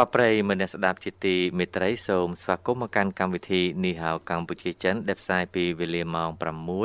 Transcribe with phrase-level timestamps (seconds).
[0.00, 6.30] បាទប្រិយមិត្តអ្នកស្ដាប់ជាទីមេត្រីសូមស្វាគមន៍មកកាន់កម្មវិធីនីហៅកម្ពុជាចិនដែលផ្សាយពីវេលាម៉ោង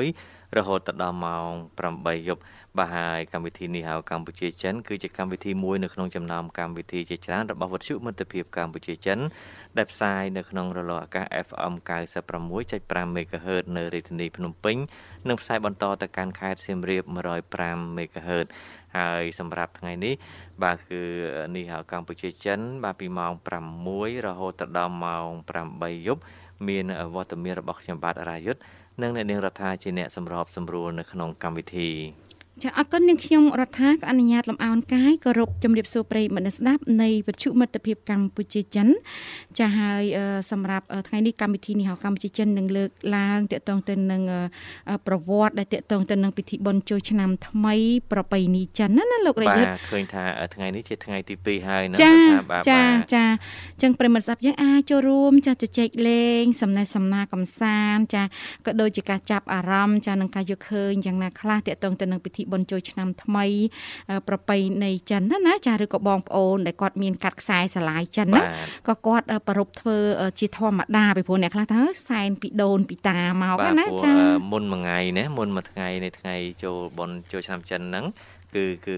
[0.02, 1.52] 6រហូតដល់ម៉ោង
[1.90, 2.42] 8យប់
[2.78, 9.20] បាទហើយកម្មវិធីនេះហៅកម្ពុជាចិនគឺជាកម្មវិធីមួយនៅក្នុងចំណោមកម្មវិធីជាច្រើនរបស់វិទ្យុមិត្តភាពកម្ពុជាចិន
[9.78, 11.74] ដែលផ្សាយនៅក្នុងរលកអាកាស FM
[12.40, 14.78] 96.5 MHz នៅរាជធានីភ្នំពេញ
[15.28, 17.04] និងផ្សាយបន្តទៅកាន់ខេត្តសៀមរាប
[17.50, 18.48] 105 MHz
[18.98, 20.14] ហើយសម្រាប់ថ្ងៃនេះ
[20.64, 21.02] បាទគឺ
[21.56, 23.34] នេះហៅកម្ពុជាចិន បាទពីម៉ោង
[23.80, 25.30] 6រហូតដល់ម៉ោង
[25.68, 26.22] 8យប់
[26.68, 28.62] មានវត្តមានរបស់ខ្ញុំបាទរាយុទ្ធ
[29.02, 31.90] និងអ្នកនាងរដ្ឋាជាអ្នកសម្របសម្រួលនៅក្នុងកម្មវិធី
[32.64, 38.88] ចាអរគុណនាងខ្ញុំរដ្ឋាក៏អនុញ្ញាតលំអោនកាយគោរពជំរាបសួរប្រិយមិត្តស្ដាប់នៃវិទ្យុមិត្តភាពកម្ពុជាចិន
[39.60, 40.04] ចាហើយ
[40.52, 44.22] សម្រាប់ថ្ងៃនេះកម្មវិធីនេះហៅកម្ពុជាចិននឹងលើកឡើងតកតងទៅនឹង
[45.08, 47.76] ប្រវត្តិដែលតកតងទៅនឹងពិធីបុណ្យចូលឆ្នាំថ្មី
[48.12, 50.24] ប្រពៃណីចិនណាណាលោករាយុទ្ធបាទឃើញថា
[50.56, 52.14] ថ្ងៃនេះជាថ្ងៃទី2ហើយណាចា
[52.70, 52.84] ចា
[53.16, 53.26] ចា
[53.82, 58.24] ចឹងប្រិយមិត្តស្ដាប់យើងអាចចូលរួមចាជជែកលេង សំណេះសំណាលកំសាន្តចា
[58.66, 63.46] ក៏ដូចជាការចាប់អារម្មណ៍ចានឹងការយកឃើញយ៉ាងណាខ្លះតកតងទៅនឹងពិធីបុណ្យចូលឆ្នាំថ្មី
[64.28, 68.42] ប្រពៃណីចិនណាណាចាឬក៏បងប្អូនដែលគាត់មានកាត់ខ្សែស្រឡាយចិនណា
[68.88, 69.98] ក៏គាត់ប្រពធ្វើ
[70.40, 74.14] ជាធម្មតាពីព្រោះអ្នកខ្លះថាសែនពីដូនពីតាមកណាចា
[74.52, 78.06] មុនមួយថ្ងៃណាមុនមួយថ្ងៃនៃថ្ងៃចូលបុណ្យចូលឆ្នាំចិនហ្នឹង
[78.56, 78.98] គឺគឺ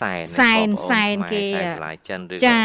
[0.00, 2.58] សែនសែនសែនគេសែនឆ្លាយចិនឬក៏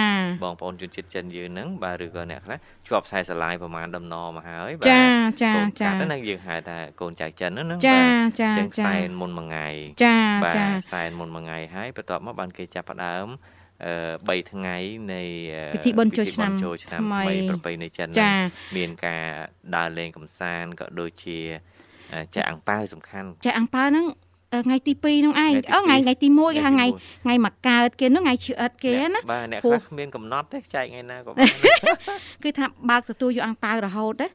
[0.44, 5.04] បងប្អូនជនជាតិចិនយើងហ្នឹងបាទឬក៏អ្នកខ្លះជាប់ខ្សែស្រឡាយប្រហែលដំណមកហើយបាទចា
[5.44, 8.02] ចាចាទៅនឹងយើងហៅថាកូនចៅចិនហ្នឹងចា
[8.42, 9.68] ចាចាសែនមុនមួយថ្ងៃ
[10.06, 10.18] ចា
[10.56, 13.28] ចាសែនមុនមួយថ្ងៃហើយបន្ទាប់មកបានគេចាប់ផ្ដើម
[13.86, 14.78] អឺ3ថ្ងៃ
[15.14, 15.24] នៃ
[15.76, 18.08] ពិធីបុណ្យចូលឆ្នាំចូលឆ្នាំថ្មីប្រពៃណីចិន
[18.78, 19.24] មានការ
[19.76, 21.40] ដើរលេងកំសាន្តក៏ដូចជា
[22.36, 24.06] ចាក់អាំងប៉ាវសំខាន់ចាក់អាំងប៉ាវហ្នឹង
[24.66, 26.88] ថ្ងៃទី2នោះឯងអូថ្ងៃថ្ងៃទី1គេហៅថ្ងៃ
[27.24, 31.48] ថ្ងៃមកកើតគេនោះថ្ងៃឈឺអិតគេណាបាទអ្នកខ្លះគ្មានកំណត់ទេចែកថ្ងៃណាក៏បាន
[32.44, 34.28] គឺថាបើកទទួលយកអាំងប៉ាវរហូតទេ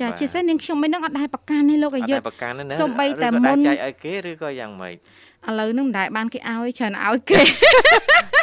[0.00, 7.40] ចាជាពិសេសនាងខ្ញុំមិននឹងអត់ដែរប្រកាន់ទេលោកអាយុអត់ដែរប្រកាន់ទេណាសំបីតែមុនចែកឲ្យគេឬក៏យ៉ាងម៉េចឥឡូវនឹងមិនដែលបានគេឲ្យច្រើនឲ្យគេ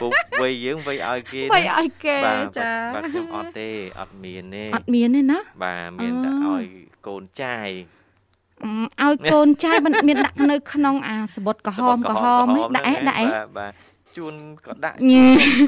[0.02, 2.18] ពុកវ័យយើងវ័យឲ្យគេវ័យឲ្យគេ
[2.58, 3.70] ចាបាទខ្ញុំអត់ទេ
[4.00, 6.66] អត់មានទេអត់មានទេណាបាទមានតែឲ្យ
[7.08, 7.70] កូនចាយ
[9.04, 9.74] ឲ្យកូនចៅ
[10.08, 13.26] មានដាក់នៅក្នុងអាសបុតក្រហមក្រហមដាក់អេដាក់អេ
[13.58, 13.72] បាទ
[14.18, 14.34] ជួន
[14.68, 14.96] ក៏ដាក់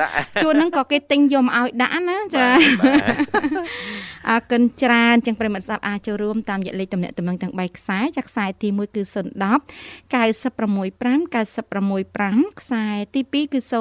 [0.04, 2.46] ដាក់ជួនហ្នឹងក៏គេទិញយកមកឲ្យដាក់ណាចា
[4.30, 9.16] អរគុណច្រើនចឹងប្រិមត្តសាប់អាចចូលរួមតាមរយៈលេខទំនាក់ទំនងទាំង3ខ្សែចាខ្សែទី1គឺ010
[10.14, 11.02] 965
[11.34, 13.74] 965ខ្សែទី2គឺ081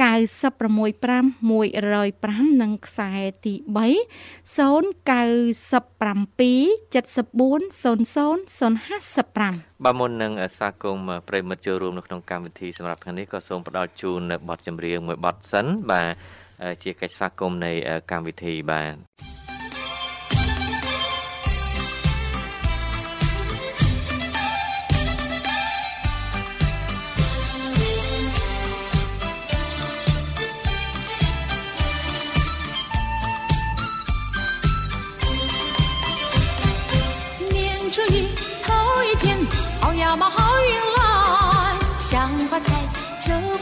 [0.00, 3.10] 965 105និងខ្សែ
[3.44, 3.78] ទី3
[4.58, 4.58] 097
[6.92, 16.08] 74 00 055បាទមុននឹងស្វាគមន៍ប្រិមិត្តចូលរួមនៅក្នុងកម្មវិធីសម្រាប់ថ្ងៃនេះក៏សូមផ្ដល់ជូននៅបទចម្រៀងមួយបទសិនបាទ
[16.82, 17.72] ជាកិច្ចស្វាគមន៍នៃ
[18.10, 18.94] កម្មវិធីបាទ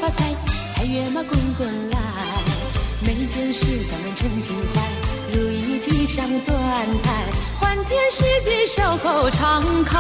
[0.01, 0.35] 发财，
[0.75, 1.99] 财源嘛滚滚来，
[3.01, 4.83] 每件事都能称心怀，
[5.33, 6.57] 如意吉祥端
[7.03, 7.25] 台，
[7.59, 9.99] 欢天喜地笑口常开。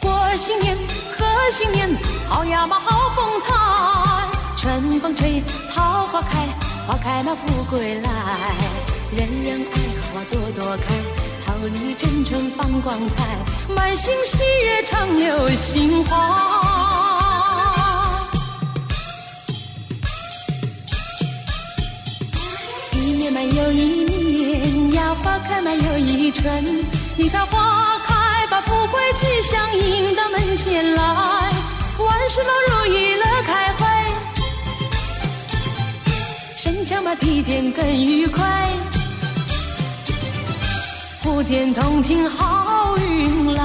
[0.00, 0.76] 过新年
[1.16, 1.94] 贺新年，
[2.28, 3.54] 好呀嘛好风采，
[4.56, 5.42] 春风吹，
[5.74, 6.48] 桃花开，
[6.86, 8.10] 花开那富贵来，
[9.14, 9.78] 人人爱
[10.14, 11.19] 花朵朵开。
[11.60, 13.36] 桃李争春放光彩，
[13.74, 16.16] 满心喜悦常流杏花。
[22.94, 26.64] 一年满又一年呀，花开满又一春。
[27.18, 34.06] 你看花开，把富贵吉祥迎到门前来，万事都如意乐开怀，
[36.56, 38.66] 身强把体健更愉快。
[41.32, 43.62] 普天同庆好运来。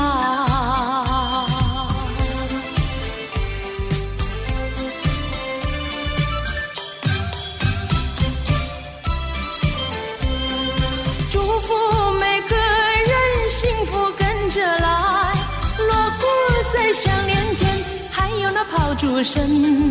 [11.31, 11.73] 祝福
[12.19, 15.33] 每个人幸福跟着来
[15.79, 16.25] 锣鼓
[16.71, 19.89] 在响连天还有那炮竹声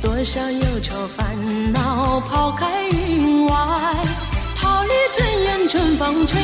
[0.00, 1.36] 多少忧愁烦
[1.70, 3.54] 恼抛开云外
[4.58, 6.40] 桃李争艳春风吹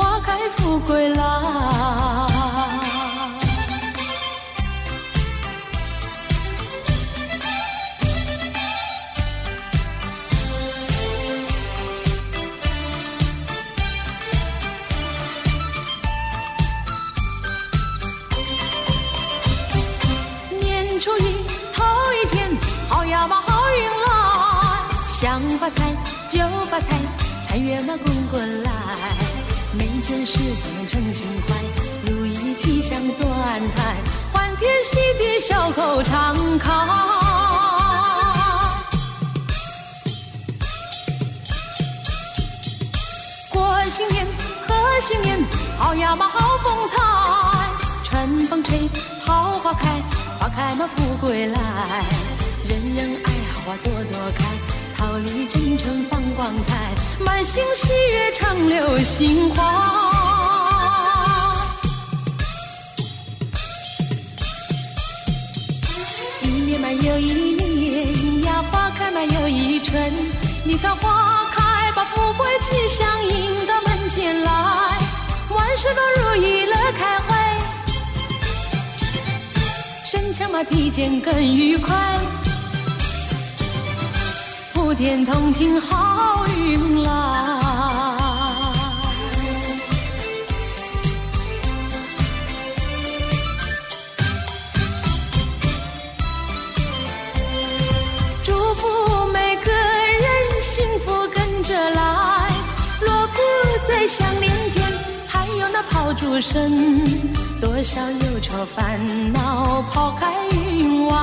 [0.00, 1.22] 花开富贵来。
[20.58, 21.44] 年初一
[21.74, 22.50] 头一天，
[22.88, 24.08] 好呀嘛好运来，
[25.06, 25.94] 想发财
[26.26, 26.38] 就
[26.70, 26.96] 发财，
[27.46, 28.70] 财源嘛滚滚来，
[30.10, 31.54] 每件事都能称心怀，
[32.10, 33.94] 如意吉祥端台，
[34.32, 36.68] 欢天喜地笑口常开。
[43.50, 44.26] 过新年，
[44.66, 45.38] 贺新年，
[45.78, 46.96] 好呀嘛好风采，
[48.02, 48.90] 春风吹，
[49.24, 50.02] 桃花开，
[50.40, 51.60] 花开嘛富贵来，
[52.68, 54.44] 人人爱好花朵朵开，
[54.96, 56.74] 桃李争春放光彩，
[57.24, 59.58] 满心喜悦常流心花。
[66.42, 70.12] 一年嘛又一年呀，花开嘛又一春，
[70.64, 74.50] 你看花开把富贵吉祥迎到门前来，
[75.50, 77.58] 万事都如意乐开怀，
[80.04, 82.18] 身强嘛体健更愉快，
[84.90, 87.10] 普天同庆好运来。
[98.42, 102.48] 祝福每个人幸福跟着来，
[103.02, 103.40] 锣鼓
[103.86, 104.92] 在响连天，
[105.28, 107.00] 还有那炮竹声，
[107.60, 108.98] 多少忧愁烦
[109.32, 111.16] 恼抛开云外，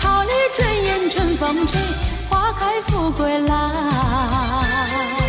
[0.00, 1.80] 桃李争艳春风吹，
[2.60, 5.19] 海富归来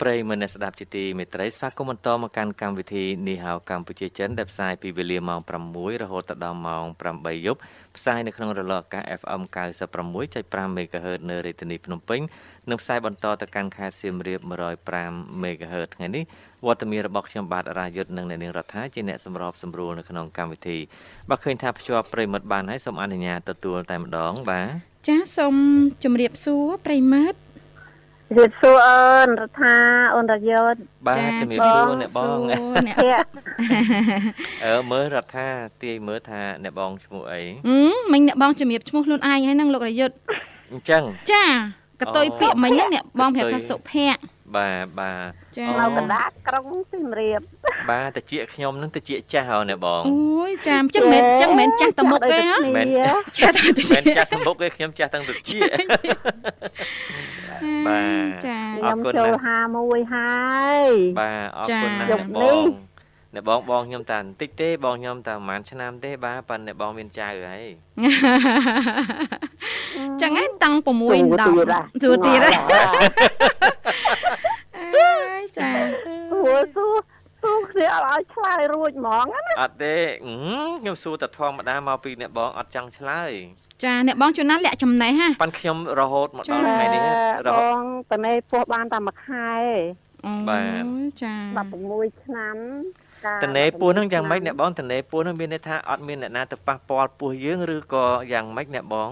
[0.00, 7.60] បាទប្រិយមិត្តអ្នកស្ដាប់ជាទីមេត្រីស្វាគមន៍បន្តមកកាន់កម្មវិធីនេះហៅកម្ពុជាចិនដែលផ្សាយពីវេលាម៉ោង6រហូតដល់ម៉ោង8យប់
[7.96, 9.42] ផ្សាយនៅក្នុងរលកអាកាស FM
[9.94, 12.20] 96.5 MHz នៅរាជធានីភ្នំពេញ
[12.70, 14.40] និងផ្សាយបន្តទៅកាន់ខេត្តសៀមរាប
[14.90, 16.24] 105 MHz ថ្ងៃនេះ
[16.66, 20.78] វត្តមានរបស់ខ្ញុំបាទរាយុទ្ធនិងអ្នកនាងរដ្ឋាជាអ្នកសម្របសម្រួលនៅក្នុងកម្មវិធី
[21.28, 25.54] បាទឃើញថាភ្ជាប់ប្រិយមិត្តបានហើយសូមអនុញ្ញាតទទួលតែម្ដងបាទចាសូម
[26.04, 27.49] ជម្រាបសួរប្រិយមិត្ត
[28.30, 29.76] ជម្រាបសួរអូនរដ្ឋា
[30.14, 33.28] អូនរយុទ្ធបាទជំរាបសួរអ្នកបងសួរអ្នកភ័ក្រ
[34.64, 35.48] អឺមើលរដ្ឋា
[35.82, 40.14] ទាយមើលថាអ្នកបងឈ្មោះអីហឹមមិញអ្នកបងជំរាបឈ្មោះខ្លួនឯងហើយហ្នឹងលោករយុទ្ធ
[40.72, 41.46] អញ្ចឹងចា
[42.00, 44.20] កតុយអូពាក្យមិញហ្នឹងអ្នកបងប្រាប់កតុថាយសុភ័ក្រ
[44.56, 47.40] បាទបាទចាអូនៅកណ្ដាលក្រុងសៀមរាប
[47.90, 52.86] បាទតិចខ្ញុំនឹងតិចចាស់ហ៎អ្នកបងអូយចាចឹងមិនចឹងមិនចាស់តមុកទេហ៎មែន
[53.38, 55.36] ចាស់តែតិចមិនចាស់ទាំងមុខទេខ្ញុំចាស់ទាំងតិច
[57.88, 59.40] បាទចាអរខ្ញុំគុណចូលណាស់
[59.80, 60.40] 51ហើ
[60.80, 60.88] យ
[61.20, 62.90] បាទអរគុណណាស់ចាអ្នកបនេះង
[63.34, 67.64] អ្នកបងបងខ្ញុំតាបន្តិចទេបងខ្ញុំតាប្រហែលឆ្នាំទេបាទប៉ិនអ្នកបងមានចៅហើយ
[70.22, 72.52] ចឹងឯងតាំង6ទូ10ទៀតហ่ะទូទៀតហ៎
[74.78, 75.70] អើយចា
[76.30, 76.96] សួរសួរ
[77.42, 80.34] សួរគ្នាអត់ឲ្យឆ្លើយរួចហ្មងណាអត់ទេអឺ
[80.80, 83.32] ខ្ញុំសួរតែធម្មតាមកពីអ្នកបងអត់ចង់ឆ្លើយ
[83.84, 87.02] ចាអ្នកបងជួនណាលាក់ចំណេះហ่ะប៉ិនខ្ញុំរហូតមកចាដល់ថ្ងៃនេះ
[87.46, 87.82] របហូតង
[88.12, 89.50] តនេពោះបានតែមួយខែ
[90.26, 90.84] អូបាទ
[91.22, 91.34] ចា
[91.78, 92.56] 16ឆ្នាំ
[93.24, 99.10] កាលតនេពោះហ្នឹងយ៉ាងម៉េច16អ្នកបងតនេពោះហ្នឹងមានន័យថាអត់មានអ្នកណាទៅប៉ះពាល់ពោះយើងឬក៏យ៉ាងម៉េចអ្នកបង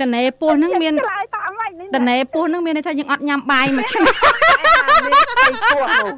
[0.00, 6.08] តនេពោះហ្នឹងមានឆ្លើយតាមម៉េចនេះតនេពោះហ្នឹងមានន័យថាយើងអត់ញ៉ាំបាយមួយឆ្នាំមានស្អីពោះនោះ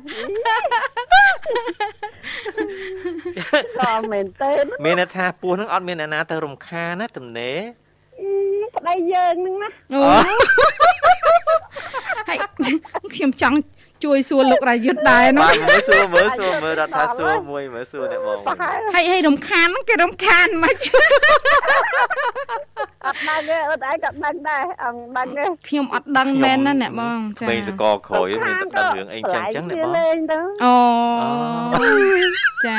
[3.79, 4.51] ក៏មែនទេ
[4.85, 7.53] មានន័យថាពោះហ្នឹងអត់មានអ្នកណាទៅរំខានណាតនេ
[8.77, 10.01] ប្តីយើងហ្នឹងណាអូ
[12.29, 12.39] ហើយ
[13.15, 13.57] ខ្ញុំចង់
[14.05, 20.77] ជួយសួរលោករយុទ្ធដែរនោះបាទមើលសួរមើលសួរមើលរដ្ឋាសួរមួយមើលសួរអ្នកបងប្រហែលហើយហើយរំខានហ្នឹងគេរំខានមិន
[23.07, 30.77] អត់ដឹងទេអត់ឯងក៏ដឹងដែរអងដឹងទេខ្ញុំអត់ដឹងមែនណាអ្នកបងចាក្មេងសកលក្រោយមានតែដឹងរឿងអីចឹងចឹងអ្នកបងលេងទៅអូ
[31.75, 31.85] អូ
[32.65, 32.77] ចា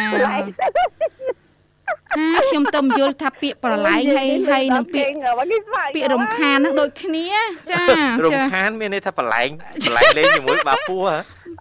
[1.94, 5.12] ឆ្លៃហាខ្ញុំទៅយល់ថាពាក្យប្រឡែងហើយហើយនឹងពាក្យ
[5.96, 7.30] ពាក្យរំខានហ្នឹងដូចគ្នា
[7.72, 7.84] ចា
[8.26, 9.50] រំខានមានន័យថាបលែង
[9.88, 11.18] បលែងលេងជាមួយបាពូហ៎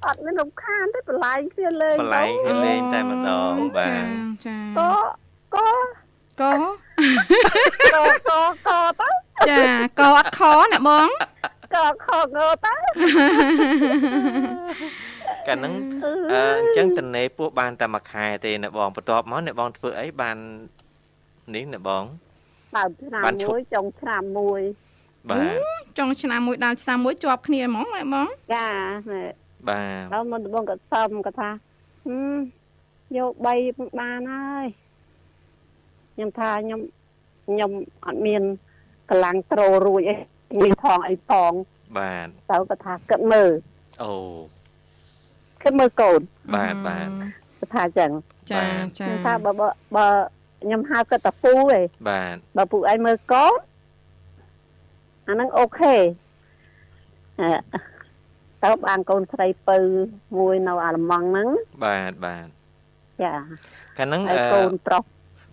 [0.07, 4.07] អត់មានរំខានទេបន្លែងគ្នាលេងបលែងគ្នាលេងតែម្ដងបាទ
[4.45, 4.91] ចាក៏
[5.55, 5.69] ក៏
[6.41, 6.53] កោ
[7.95, 9.09] ក៏ក៏ក៏ទៅ
[9.49, 9.65] ចា
[10.01, 10.41] កោអត់ខ
[10.73, 11.09] ណាបង
[11.75, 12.75] ក៏ខកងទៅ
[15.47, 15.75] កាលហ្នឹង
[16.33, 20.37] អឺអញ្ចឹងតនេពោះបានតែមួយខែទេណាបងបន្ទាប់មកអ្នកបងធ្វើអីបាន
[21.55, 22.05] នេះណាបង
[22.77, 24.63] ដើមឆ្នាំបានឈប់មួយចុងឆ្នាំមួយ
[25.31, 28.69] បាទចុងឆ្នាំមួយដល់ឆ្នាំមួយជាប់គ្នាហ្មងណាបងចា
[29.13, 29.23] ណែ
[29.69, 31.51] បាទដល់មុនដំបងក៏សឹមក៏ថា
[32.07, 32.37] ហឹម
[33.17, 34.67] យក3បានហើយ
[36.15, 36.81] ខ្ញុំថាខ្ញុំ
[37.47, 37.71] ខ្ញុំ
[38.07, 38.43] អត់មាន
[39.11, 40.32] កម្លាំងត្រូរួចអីមា
[40.71, 41.53] នផងអីផង
[41.99, 43.51] បាទទៅក៏ថាគិតមើល
[44.03, 44.13] អូ
[45.63, 46.21] គិតមើលកូន
[46.55, 47.09] បាទបាទ
[47.61, 48.11] ក៏ថាអញ្ចឹង
[48.53, 48.65] ចា
[48.99, 50.07] ចាខ្ញុំថាបើបើបើ
[50.63, 51.61] ខ្ញុំហៅគាត់តាពូឯង
[52.09, 53.53] បាទបើពូឯងមើលកូន
[55.29, 55.95] អាហ្នឹងអូខេ
[57.41, 57.49] អឺ
[58.63, 59.79] ទៅបានកូនស្រីពៅ
[60.39, 61.49] មួយនៅអាឡម៉ង់ហ្នឹង
[61.85, 62.47] បាទបាទ
[63.23, 63.35] ចា
[63.99, 65.03] កាលហ្នឹងហើអយកូឺនប្រុស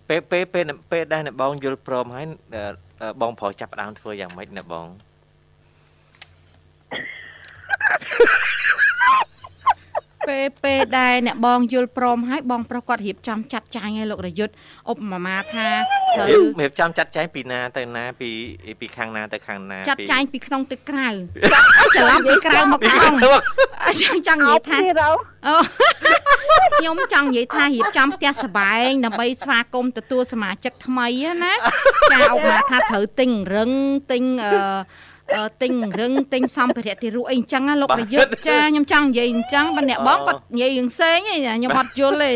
[0.08, 2.89] ពេលពេលពេលពេលដែលអ្នកបងយល់ព្រមហើយអឺអឺ
[3.20, 4.88] បងប្រុសចាប់ផ្ដើមធ្វើយ៉ាងម៉េចណាបង
[10.28, 14.54] ពេលពេលដែលអ្នកបងយល់ព្រមហើយបងប្រុសគាត់រៀបចំចាត់ចែងឲ្យលោករយុទ្ធ
[14.90, 16.28] ឧបមាថាត្រូវ
[16.60, 18.30] រៀបចំចាត់ចែងពីណាទៅណាពី
[18.80, 21.08] ពីខាងណាទៅខាងណាចាត់ពីចែងពីក្នុងទៅក្រៅ
[21.96, 23.12] ច្រឡំពីក្រៅមកក្នុង
[23.86, 25.08] អញ្ចឹងចង់និយាយថាទៀតទៅ
[25.46, 25.54] អូ
[26.76, 31.54] ខ្ញុំចង់និយាយថារៀបចំផ្ទះសបែងដើម្បីស្វាគមន៍ទទួលសមាជិកថ្មីហ្នឹងណា
[32.12, 33.70] ចាឧបមាថាត្រូវទិញរឹង
[34.12, 35.09] ទិញអឺអឺ
[35.62, 42.30] ទិញរឹងទិញសម្ភារៈទីរុអីអញ្ចឹងណាលោករយុទ្ធចាខ្ញុំចង់និយាយអញ្ចឹងបើអ្នកបងគាត់និយាយរឿងផ្សេងឯងខ្ញុំអត់យល់ទេ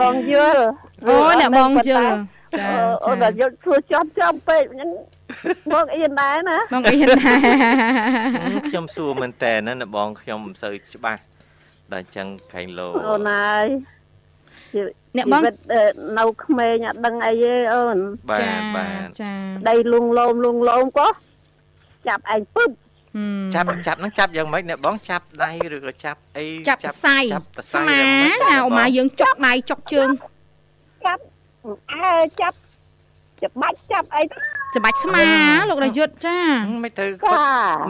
[0.00, 0.62] បងយល់
[1.06, 2.16] អូអ្នកបងយល់
[2.58, 2.68] ចា
[3.06, 4.90] អូនចាដល់យល់ធ្វើចំចំពេកអញ្ចឹង
[5.72, 7.34] បងអៀនដែរណាបងអៀនណា
[8.44, 11.20] ហឹមខ្ញុំសួរមែនតើណាអ្នកបងខ្ញុំមិនសូវច្បាស់
[11.92, 13.66] ដល់អញ្ចឹងខែងលោអូនហើយ
[14.74, 14.80] ជី
[15.16, 15.80] អ្នកបងវិតអឺ
[16.18, 17.98] នៅក្មេងអត់ដឹងអីទេអូន
[18.30, 19.32] បាទចាបាទចា
[19.68, 21.08] ដីលងលោមលងលោមក៏
[22.08, 22.70] ចាប់ឯងពឹប
[23.16, 30.08] ហឹមចាប់ចាប់ហ្នឹងចាប់យ៉ាងម៉េចអ្នកបងចាប់ដៃឬក៏ចាប់អីចាប់សៃចាប់តស្សៃមាយ៉ាងម៉េចណាឧមាយើងចុកដៃចុកជើង
[31.06, 31.22] ចាប់
[31.92, 32.56] អើចាប់
[33.42, 35.26] ច្បាច់ចាប់អីទៅ ច្បាច់ស្មា
[35.70, 36.40] លោករយុទ្ធចា
[36.84, 37.40] មិនទៅចាគាត់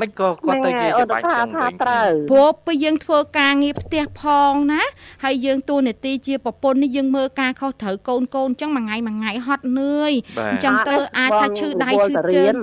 [0.01, 4.83] មិនក៏គាត់ទៅជាអូនច្បាច់ថាចឹងថាវិញត្រូវព្រោះពេលយើងធ្វើការងារផ្ទះផងណា
[5.25, 12.55] ហើយយើងតួនាទីជាប្រពន្ធនេះយើងមើលការខុសត្រូវកូនកូនអញ្ចឹងមួយថ្ងៃមួយថ្ងៃហត់នឿយបាទអញ្ចឹងទៅអាចថាឈឺដៃឈឺជើង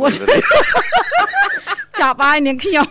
[0.00, 0.42] វល់ទៅរៀន
[2.00, 2.88] ចាប់ហើយនាងខ្ញុំ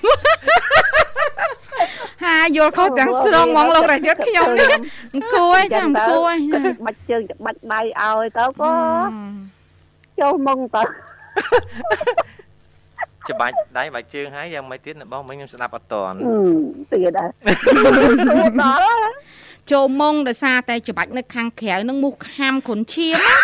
[2.23, 4.69] ហាយល់ខុសទាំងស្រុងហ្មងលោករយុទ្ធខ្ញុំនេះ
[5.13, 6.35] អង្គួយចាអង្គួយ
[6.85, 8.71] បាច់ជើងច្បាច់ដៃឲ្យទៅក៏
[10.19, 10.83] ចូលមុងទៅ
[13.29, 16.35] ច្បាច់ដៃបាច់ជើងហើយយ៉ាងម៉េចទៀតអ្នកបងមិញខ្ញុំស្ដាប់អត់តន់អឺ
[16.93, 17.29] ទៀតដែរ
[18.61, 19.13] ដល់ហើយ
[19.71, 23.35] ចូលមុងដោយសារតែច្បាច់នៅខាងក្រៅនឹងមូសខាំគ្រុនឈាមណា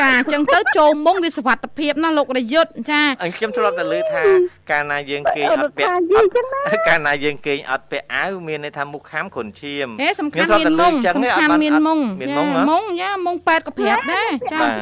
[0.00, 4.22] ចាអញ្ចឹងទៅចូលមុងវាសុវត្ថិភាពណាលោករយុទ្ធចាអញខ្ញុំធ្លាប់តែលើថា
[4.70, 14.72] កាលណាយើងគេងអត់ពាក់ថាយីចឹងណាកាលណាយើងគេងអត់ពាក់អាវមានន័យថាមុខខាំគ្រុនឈាមហេសំខាន់ខ្ញុំមានធ្លាមុប់ងតែលើចឹងសំទេអត់ខាន់បានមានមុងមានមុងហ៎មុងយ៉ាមុងប៉ែតក៏ប្រាប់ដែរចាបាទ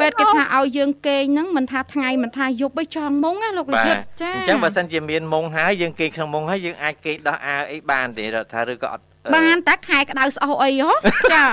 [0.00, 10.92] ប៉ែតគេថាឲ្យយើងគេងហ្នឹងមិនថាថ្ងៃមិនថាយប់ឯងចង់មុងណាលោករបាទយុទ្ធចាអញ្ចឹងបើសិនជាមានមុងហើយយើងគេងក្នុងមុងហើយយើងអាចគេងដោះអាវអីបានទេរដ្ឋថាឬក៏អត់អឺ បានតែខែក្តៅស្អុះអីហ៎
[11.32, 11.44] ចា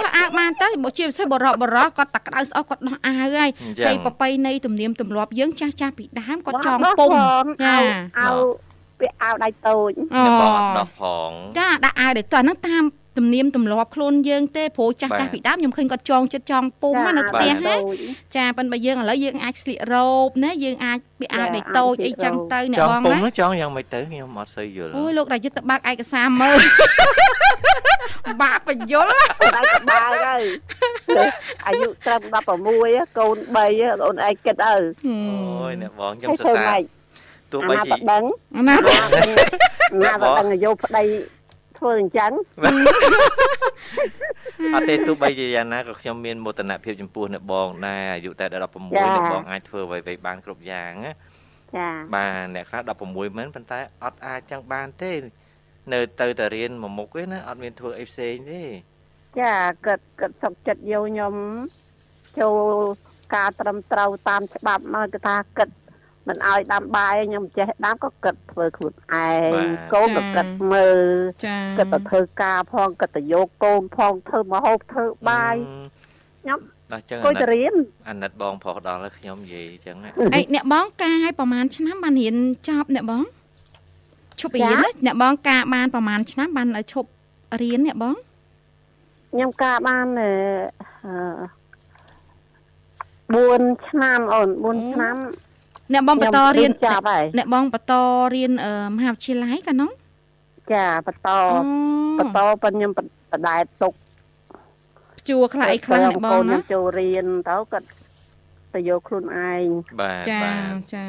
[0.00, 7.84] ដោះអាវបានតែបើជាពិសេសបរោះបរោះគាត់តែក្តៅស្អុះគាត់ដោះអាវហើយអញ្ចឹងហើយប្រពៃណីទំនៀមទម្លាប់យើងចាស់ចាស់ពីដើមគាត់ចងដោះពុំផងចាឲ្យ
[8.18, 8.34] ឲ្យ
[9.00, 12.84] ពាក់អាវដៃតូចអូអ្នកបងអត់ដោះផងចាដាក់អាវទៅអាហ្នឹងតាម
[13.16, 17.96] ទំនៀមទម្លាប់ខ្លួនយើងទេព្រោះចាស់បាទចាស់ពីដើមខ្ញុំឃើញគាត់ចងចិត្តចងពុំណានៅផ្ទះអាវណាតូច
[18.36, 26.58] ចាប៉ុន្តែបើយើងឥឡូវយើងអាចស្លៀករ៉ូបណាយើងអាចពាក់អាវចាដៃតូចអាចស្លៀអីកចឹងរ៉ូបទៅអ្នកចង់បងពុំណានោះចង់យ៉ាងម៉េចទៅខ្ញុំអត់សូវយល់អូយលោករាជយុទ្ធទៅបើកឯកសារមើល
[28.42, 29.06] បាក់បញ្យល
[29.56, 30.42] ដៃក្បាលហើយ
[31.66, 32.22] អាយុត្រឹម
[32.70, 34.74] 16កូន3អូនឯងគិតទៅ
[35.60, 37.02] អូយអ្នកបងខ្ញុំហើយសរធ្វើសើម៉េរច
[37.52, 38.22] ទោះអាបីណាជាក៏ដឹង
[38.68, 38.76] ណា
[40.04, 41.04] ណាក៏ដឹងយកប្តី
[41.82, 42.32] ធ្វើអញ្ចឹង
[44.74, 51.12] អត់ទេទោះបីជាយ៉ាងណាក៏ខ្ញុំមានមោទនភាពចំពោះអ្នកបងដែរអាយុតែ16អ្នកបងអាចធ្វើអ្វីៗបានគ្រប់យ៉ាងណា
[51.76, 55.12] ចាបាទអ្នកខ្លះ16មែនប៉ុន្តែអត់អាចចឹងបានទេ
[55.92, 58.62] នៅទៅតែរៀនមួយមុខទេណាអត់មានធ្វើអីផ្សេងទេ
[59.40, 61.34] ចាគិតគិតសុខចិត្តយកខ្ញុំ
[62.40, 62.74] ចូល
[63.34, 65.68] ការត្រឹមត្រូវតាមច្បាប់មកគេថាគិត
[66.28, 70.98] មិនឲ្យដាំបាយខ្ញុំចេះដាំក៏គិតធ្វើខ្លួនឯងបាទកូនក៏គិតមើល
[71.44, 75.56] ចាគិតទៅធ្វើការផងគិតទៅយកកូនផងធ្វើម្ហូបធ្វើបាយ
[76.42, 76.60] ខ្ញុំ
[76.92, 77.74] ដល់ចឹងគួអាយណិទៅតរៀន
[78.08, 82.36] អាណិតបងប្រុសដល់ហើយខ្ញុំនិយាយចឹងណាអីអ្នកបងការឲ្យប្រហែលឆ្នាំបានរៀន
[82.68, 83.22] ចប់អ្នកបង
[84.40, 87.08] ឈប់រៀនណាអ្នកបងការបានប្រហែលឆ្នាំបានឲ្យឈប់
[87.62, 88.14] រៀនអ្នកបង
[89.32, 90.32] ខ្ញុំការបានអឺ
[93.32, 95.16] 4ឆ្នាំអូន4ឆ្នាំ
[95.92, 97.94] អ្នកបងបន្តរៀនខ្ញុំចាប់ហើយអ្នកបងបន្ត
[98.34, 99.90] រៀនអឺមហាវិទ្យាល័យកាលនោះ
[100.72, 101.28] ចាបន្ត
[102.18, 103.00] បន្តប៉ុនខ្ញុំប
[103.32, 103.92] បដែតទុក
[105.18, 107.86] ព្យួរខ្លះអីខ្លះអ្នកបងកូនខ្ញុំណាចូលរៀនទៅគាត់
[108.74, 109.66] ទៅយកខ្លួនឯង
[110.00, 111.06] បាទចាបាទចា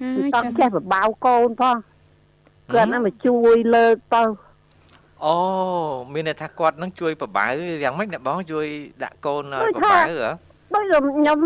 [0.00, 1.76] ហើមិនយតោះចាចេះបបាវកូនផង
[2.74, 4.22] គាត់ហ្នឹងមកជួយលើកទៅ
[5.24, 5.36] អូ
[6.12, 7.50] មានន័យថាគាត់នឹងជួយបបាវ
[7.84, 8.66] យ៉ាងម៉េចអ្នកបងជួយ
[9.02, 10.32] ដាក់កូនឲ្យបបាវហ៎
[10.74, 11.38] ដូចខ្ញុំ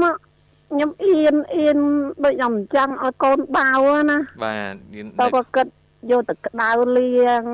[0.71, 1.79] ខ្ញុំអៀនអៀន
[2.25, 5.67] ដូចខ្ញុំអញ្ចឹងឲ្យកូនបាវណាបាទយឺនទៅក៏គិត
[6.11, 7.45] យកទៅក្តៅលាង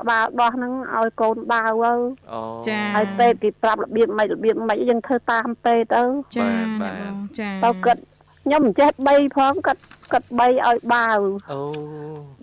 [0.00, 1.92] ក្បាលដោះហ្នឹងឲ្យកូនបាវទៅ
[2.32, 6.02] អូចាហើយពេទ្យគេប្រាប់របៀបម៉េចរបៀបម៉េចយើងធ្វើតាមពេទ្យទៅ
[6.36, 6.48] ចា
[6.82, 7.96] បាទអ្នកបងចាទៅគិត
[8.48, 9.78] ខ្ញុំមិនចេះបីផងគិត
[10.12, 11.18] គិតបីឲ្យបាវ
[11.52, 11.60] អូ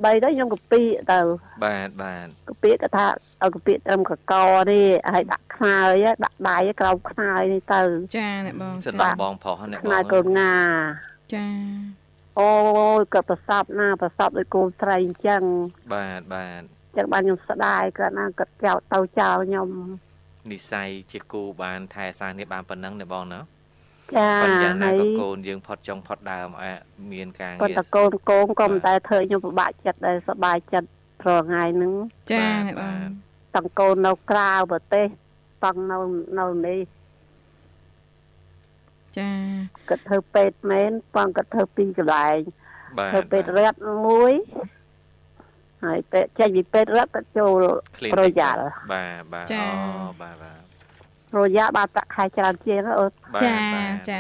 [0.04, 0.82] បីទៅខ្ញុំកពី
[1.12, 1.20] ទៅ
[1.64, 3.06] បាទបាទកពីក៏ថា
[3.44, 4.34] ឲ្យកពីត្រឹមកក
[4.72, 7.82] នេះហើយដាក់ខ្នើយដាក់ដៃក្រោមខ្នើយនេះទៅ
[8.18, 10.56] ចាអ្នកបងសិនចាដល់បងប្រុសអ្នកខ្បនើងយកូនងា
[11.36, 11.48] ចា
[12.40, 12.52] អូ
[13.00, 15.44] យក៏ប្រសពណាប្រសពដោយកូនស្រីអញ្ចឹង
[15.94, 16.62] បាទបាទ
[16.98, 19.70] ចឹងបានខ្ញុំស្ដាយគាត់ណាគាត់ចោលទៅចោលខ្ញុំ
[20.52, 23.40] និស័យជាគូបានថែសារនេះបានប៉ុណ្ណឹងអ្នកបងណា
[24.14, 26.80] ចាប៉ុន្តែយ៉ាងណាហើយក៏កូនយើងផុតចុងផុតដើមអ่ะ
[27.14, 30.90] មានការគាត់ងារតកូនកូនក៏មិនតែធ្វើខ្ញុំពិបាកចិត្តដែរសប្បាយចិត្ត
[31.22, 31.94] ព្រោះថ្ងៃហ្នឹង
[32.32, 32.98] ចាអ្នកបង
[33.56, 35.08] ទាំងកូននៅក្រៅប្រទេស
[35.64, 35.98] ទាំងនៅ
[36.40, 36.80] នៅនេះ
[39.18, 39.30] ចា
[39.90, 42.40] គាត់ធ្វើពេទ្យមែនផងគាត់ធ្វើពីរកន្លែង
[42.98, 44.34] បាទធ្វើពេទ្យរត់មួយ
[45.84, 47.64] ហើយពេទ្យចេញពីពេទ្យរត់គាត់ចូល
[47.98, 49.70] Clinic ប្រយ៉ាល់បាទបាទចាអូ
[50.22, 54.20] បាទបាទប្រយ៉ាល់បានប្រាក់ខែច្រើនជាងណាអូនបាទចាបាទចា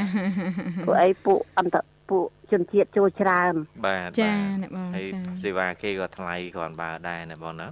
[0.86, 1.78] ពួកអីពួកអន្ត
[2.10, 3.54] ពួកជនជាតិចូលច្រើន
[3.86, 7.67] បាទចាបាទអ្នកបងហើយចាសេវាគេក៏ថ្លៃគ្រាន់បើដែរណាបងណា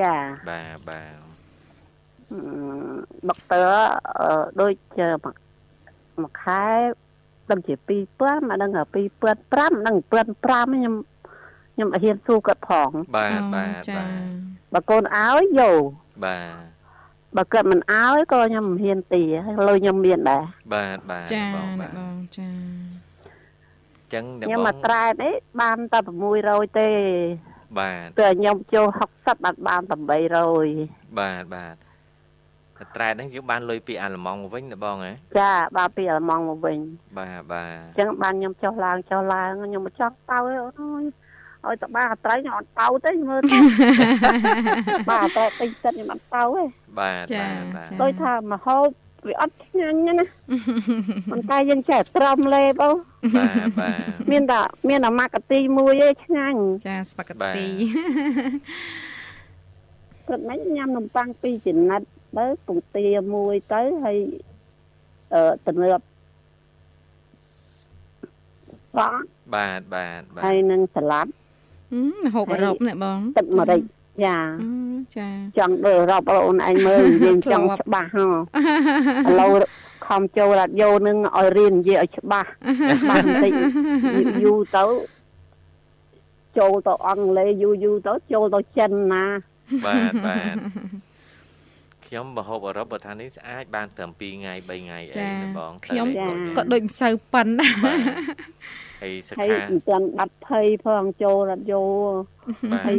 [0.00, 0.14] ចា
[0.50, 1.14] បាទបាទ
[2.30, 2.40] អឺ
[3.28, 3.68] ដុកទ័រ
[4.20, 4.28] អឺ
[4.60, 5.34] ដូចជាមួយ
[6.22, 6.64] មួយខែ
[7.50, 10.94] ដឹងជា2000មកដឹង2005មិនដឹង2005ខ្ញុំ
[11.74, 15.82] ខ្ញុំអត់ហ៊ានសួរគាត់ផងបាទបាទចាបាទបើកូនឲ្យយក
[16.24, 16.75] បាទ
[17.36, 20.42] បើគាត់មិនឲ្យក៏ខ្ញុំមិនហ៊ានទីហើយលុយខ្ញុំមានដែរ
[20.74, 22.48] បាទបាទចាបងអ្នកបាទបងចា
[24.00, 25.98] អញ្ចឹងអ្នកខ្ញុំបមកងត្រែតនេះបានតែ
[26.38, 26.88] 600ទេ
[27.78, 31.74] បាទពេលខ្ញុំចូល60បានបាន800បាទបាទ
[32.78, 36.78] តែត្រែតហ្នឹងយើងបានលុយពីអាល្លឺម៉ង់មកវិញណាបងហ៎ចាបានពីអាល្លឺម៉ង់មកវិញ
[37.18, 41.04] បាទបាទអញ្ចឹងបានខ្ញុំចុះឡើងចុះឡើងខ្ញុំមិនចង់ទៅទេអូនអើយ
[41.66, 43.58] ឲ្យតបាអត្រៃខ្ញុំអត់ទៅទេមើលទៅ
[45.10, 46.62] បាទអត្រៃពេញចិត្តខ្ញុំអត់ទៅទេ
[46.98, 48.86] បាទចាបាទបាទចាដោយថាមហូប
[49.26, 50.14] វាអត់ឆ្ងាញ់ណា
[51.30, 52.90] ប៉ុន្តែយើងចេះត្រឹមលេបអូ
[53.36, 53.98] បាទបាទ
[54.30, 57.68] មានតែមានតែម៉ាកាទីមួយឯងឆ្ងាញ់ចាស្ប៉ាហ្គេបាទតទី
[60.28, 62.02] គាត់មិនញ៉ាំនំប៉័ងពីរចំណិត
[62.38, 64.18] ទៅពងទាមួយទៅហើយ
[65.34, 66.00] អឺទំនើប
[68.98, 69.14] បោះ
[69.54, 71.45] បាទបាទបាទហើយនឹងសាឡាត់ហឹ
[72.24, 73.80] មហូបអឺរ៉ុបអ្នកបងទឹកម្រេច
[74.24, 74.68] ចាអឺ
[75.16, 78.26] ចាចង់ទៅរាប់អូនឯងមើលនិយាយចង់ធ្លាប់ច្បាស់ហ៎
[79.28, 79.52] ឥឡូវ
[80.06, 82.48] ខំចូលរ៉ាឌីយ៉ូនឹងឲ្យរៀននិយាយឲ្យច្បាស់
[83.02, 83.52] ច្បាស់បន្តិច
[84.44, 84.84] យូរទៅ
[86.58, 89.24] ចូលទៅអង់គ្លេសយូរយូរទៅចូលទៅចិនណា
[89.84, 90.56] បាទបាទ
[92.06, 97.98] ខ្ញុំបហូបអឺរ៉ុបបើថានេះអាចបានត្រឹម2ថ្ងៃ3ថ្ងៃអីចាណាបងខ្ញុំតែក៏ដូចមិនសូវប៉ិនដែរបាទ
[99.02, 101.82] ហើយសិហើយក្ខាមិនទាន់បាត់ភ័យផងចូលរ៉ាឌីយ៉ូ
[102.72, 102.98] បាទហើយ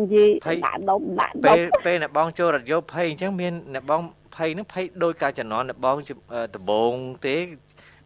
[0.00, 4.00] និយាយភ័យដាក់ដុំដាក់ដុពេលំពេលអ្នកបងចូលរថយន្តភ័យអញ្ចឹងមានអ្នកបង
[4.36, 6.92] ភ័យហ្នឹងភ័យដោយការចំណន់អ្នកបងជាអឺដំបង
[7.26, 7.36] ទេ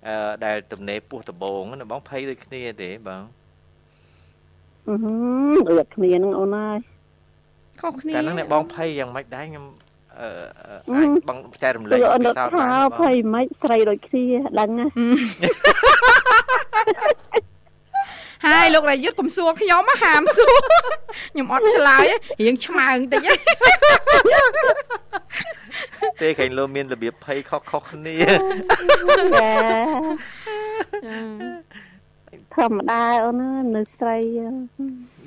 [0.07, 3.23] អឺដែលទំនេរពោះដំបងហ្នឹងអ្នកបងភ័យដូចគ្នាទេបង
[4.89, 6.79] អឺហឺដូចគ្នានឹងអូនហើយ
[7.81, 9.65] ខុសគ្នាកាលហ្នឹងអ្នកបងភ័យយ៉ាងម៉េចដែរខ្ញុំ
[10.21, 10.29] អឺ
[10.61, 14.25] អឺអាចបងចែករំលែកគឺអូនពិរត់សោធន៍ថាបានទេបងភ័យមិនស្រីដូចគ្នា
[14.61, 14.87] ដឹងណា
[18.47, 20.57] ហើយលោករយុទ្ធកុំសួរខ្ញុំណាហាមសួរ
[21.31, 23.35] ខ្ញុំអត់ឆ្លើយទេរៀងឆ្មើងតិចហ៎
[26.21, 28.17] ទេខែងលោមានរបៀបភ័យខុសខុសគ្នា
[29.41, 29.51] ចា
[32.55, 34.19] ធម្មតាអូនណានៅស្រី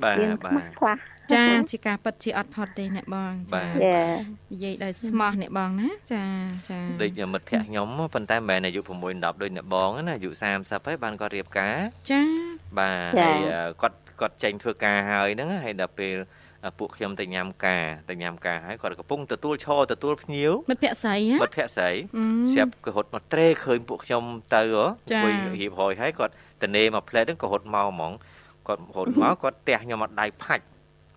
[0.04, 1.00] បាទមានបាខ្មាស់ទខ្លះ
[1.34, 4.04] ចាជាការពិតជាអត់ផុតទេអ្នកបងចាចា
[4.52, 6.26] និយាយដោយស្មោះអ្នកបងណាចា
[6.70, 11.78] ចាដូចមិត្តភ័ក្ដិខ្ញុំប៉ុន្តែមិនមែនអាយុ6 10ដូចអ្នកបងណាអាយុ30ហើយបានគាត់រៀបការ
[12.12, 12.22] ចា
[12.78, 16.16] បាទហើយអឺគាត់គាត់ចេញធ្វើការហើយហ្នឹងហើយដល់ពេល
[16.80, 24.24] ពួកខ្ញុំទៅញ៉ាំការទៅញ៉ាំការហើយគាត់កំពុងទទួលឈរទទួលភ្ញៀវមិត្តភក្តិស្រីហ៎មិត្តភ័ក្ដិស្រីអឺស្រាប់ក៏រត់មកត្រេឃើញពួកខ្ញុំ
[24.56, 28.14] ទៅហ៎ចាអង្គុយរៀបរយហើយគាត់តនេមកផ្លែតហ្នឹងក៏រត់មកហ្មង
[28.68, 30.66] គាត់រត់មកគាត់ទះខ្ញុំអត់ដៃផាច់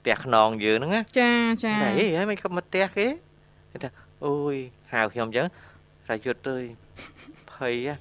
[0.06, 1.32] ទះខ្នងយើងហ្នឹងណាចា
[1.64, 3.06] ចាតែហេហើយមិនគាត់មកទះគេ
[3.70, 3.90] គេថា
[4.24, 4.56] អូយ
[4.92, 5.46] ហៅខ្ញុំអញ្ចឹង
[6.10, 6.64] រាយុទ្ធអើយ
[7.52, 7.94] ភ័យហ៎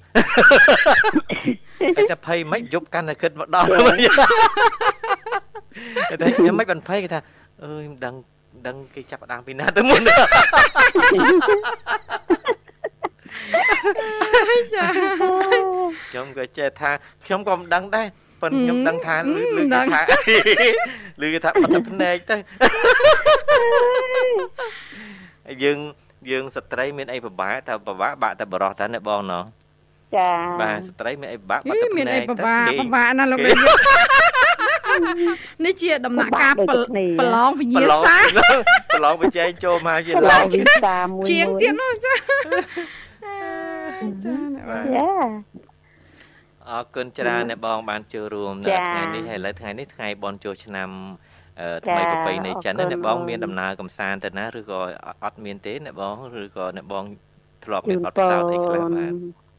[1.96, 3.98] តែតែភ័យមិនយប់កាន់តែគិតមកដល់វិញ
[6.20, 7.20] តែខ្ញុំមិនបានភ័យគេថា
[7.64, 8.14] អើយមិនដឹង
[8.52, 14.84] មិនដឹងគេចាប់ផ្ដើមពីណាទៅមុនចា
[16.10, 16.90] ខ្ញុំក៏ចេះថា
[17.24, 18.06] ខ្ញុំក៏មិនដឹងដែរ
[18.42, 20.02] ប៉ុន្តែខ្ញុំដឹងថាលឺលឺដឹងថា
[21.22, 22.36] លឺថាបាត់ទៅភ្នែកទៅ
[25.46, 25.78] ហើយយើង
[26.30, 29.44] យើងស្ត្រីមានអីពិបាកតែពិបាកបាក់តែបរោះតែណែបងណោះ
[30.16, 30.30] ចា
[30.62, 33.56] បាទស្ត្រីមានអីពិបាកអីបាត់ទៅភ្នែកមានអីពិបាកទៅពិបាកណាស់លោកនាង
[35.64, 36.76] នេះជាដំណាក់កាលប្រ
[37.20, 38.16] ប្រឡងវិប្រញ្ញាឡងសា
[38.96, 42.14] ប្រឡងបច្ចេកចូលមកជាឡឡងងវិសាមួយជាងមួយទៀតនោះចា
[44.24, 45.51] ចាអ្នកបងចា
[46.72, 50.88] អរគុណច្រើនអ្នកបងបានចូលរួមនៅចា៎ថ្ងៃនេះហើយឥឡូវថ្ងៃនេះថ្ងៃបនចូលឆ្នាំ
[51.60, 54.80] អឺចា៎ថ្មីប្រពៃណីចិនអរគុណណាអ្នកបងអូនមានដំណើរកំសាន្តទៅណាឬក៏
[55.24, 57.04] អត់មានទេអ្នកបងឬក៏អ្នកបង
[57.64, 59.12] ធ្លាប់ជូមាននបទពពិរសោធន៍អីខ្លះបាទ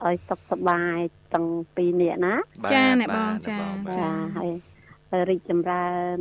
[0.06, 0.98] ឲ្យសុខសប្បាយ
[1.34, 4.52] ទាំងពីរនាក់ណាបាទចាអ្នកបងបាទចាអ្នកបងបាទចាចាហើយ
[5.12, 6.18] ហើយរីកចម្រើន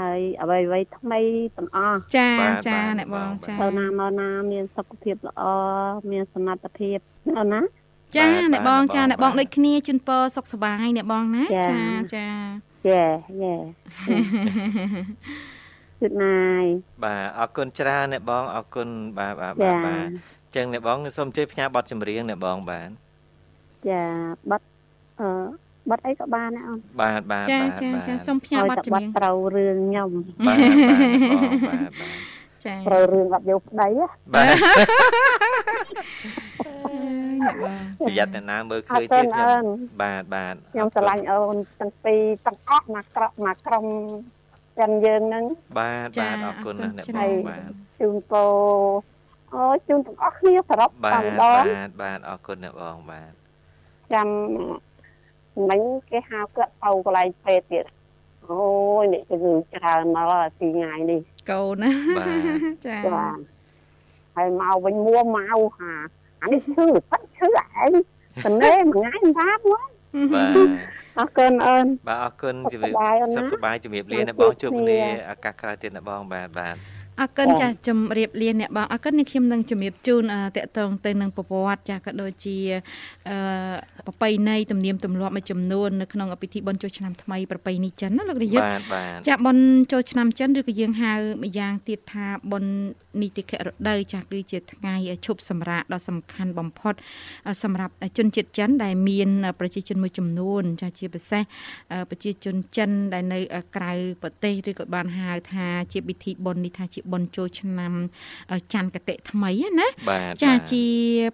[0.00, 1.20] ហើយអ្វីអ្វីថ្មី
[1.56, 5.42] ទាំងអស់ចាបាទចាបាទអ្នកបងបាទចាទៅណាមកណាមានសុខភាពល្អ
[6.12, 6.98] មានសមត្ថភាព
[7.38, 7.60] អូនណា
[8.14, 12.28] ចាបាទអ្នកបងបាទចាអ្នកអ្នកបងបងដូចគ្នាជូនពរសុខសប្បាយអ្នកបងណាចាចាចា
[12.88, 13.04] យេ
[13.42, 13.54] យេ
[16.00, 16.64] ជិតណាយ
[17.04, 18.88] បាទអរគុណច្រើនអ្នកបងអរគុណ
[19.18, 22.88] បាទបាទបាចាទបាទអញ្ចឹងអ្នកបងសូមជួយផ្ញើបទចម្រៀងអ្នកបងបាទ
[23.88, 24.02] ចា
[24.50, 24.66] បាត់
[25.20, 25.30] អឺ
[25.90, 30.10] បាត់អីក៏បានដែរអូនបាទបាទចាបាទចាបាទចាសូមផ្ញើបទតែចម្បារៀត់ងត្រូវរឿងខ្ញុំ
[30.46, 30.70] បាទបាទ
[31.28, 32.18] បងបាទបាទ
[32.64, 34.44] ចាត្រូវរឿងអត់យកប្តីណាបា
[37.22, 37.74] ទ អ្នកបង
[38.06, 39.64] ប្រយ័ត្នអ្នកណាមើលឃើអញត់ទេទៀតខ្ញុំអូន
[40.02, 43.84] បាទបាទខ្ញុំស្រឡាញ់អូនទាំងពីរទាំងអស់មកក្រក់មកក្រុម
[44.78, 45.44] ចិនយើងហ្នឹង
[45.78, 47.70] បាទបាទអរគុណណាស់អ្នកបងបាទ
[48.00, 48.50] ជូនពរ
[49.52, 53.32] អូជូនទាំងអស់គ្នាសរុបបាតែទម្ដងបាទបាទអរគុណអ្នកបងបាទ
[54.12, 54.28] ចាំ
[55.68, 57.84] មិញគេហៅគាត់ទៅកន្លែងពេទ្យទៀត
[58.50, 58.60] អូ
[59.02, 59.36] យនេះគឺ
[59.74, 61.20] ច្រើនមកអាពីថ្ងៃនេះ
[61.50, 62.28] កូនណាបាទ
[62.86, 63.24] ចាចា
[64.36, 65.94] ហើយមកវិញមួមកហា
[66.42, 67.92] អានេះឈឺប៉ាត់ឈឺឯង
[68.44, 70.68] តនេមួយថ្ងៃមិនថាមកបាទ
[71.18, 76.74] អរគុណអូនបាទអរគុណសុខជំរាបសប្បាយអូនណាសុខសប្បាយជំរាបលាជួបអ្នកបងជួបគ្នាគ្នាឱកាសក្រោយទៀតអ្នកបងបាទបាទ
[77.20, 82.56] អរគុណចាចាជំរាបលាអ្នកបងអរគុណនេះខ្ញុំនឹងជំរាបជូនអឺតកតងទៅនឹងប្រវត្តិចាក៏ដូចជា
[83.28, 83.36] អឺ
[84.06, 91.12] ប្រពៃណីទំនៀមទម្លាប់មួយចំនួននៅក្នុងពិធីបុណ្យចូលឆ្នាំថ្មីប្រពៃណីចិនណាលោកនាយកបាទបាទចាបុណ្យចូលឆ្នាំចិនឬក៏យើងហៅ
[91.44, 92.72] ម្យ៉ាងទៀតថាបុណ្យ
[93.22, 94.94] នីតិខៈរដូវចាគឺជាថ្ងៃ
[95.26, 96.94] ឈប់សម្រាកដ៏សំខាន់បំផុត
[97.62, 99.28] សម្រាប់ជនជាតិចិនដែលមាន
[99.60, 101.42] ប្រជាជនមួយចំនួន ចាជាពិសេស
[102.10, 103.38] ប្រជាជនចិនដែលនៅ
[103.76, 107.92] ក្រៅប្រទេសឬក៏បានហៅថាជាពិធីបុណ្យនេះថាជាបុណ្យចូលឆ្នាំ
[108.72, 110.86] ច័ន្ទគតិថ្មីណាបាទចាបាទជា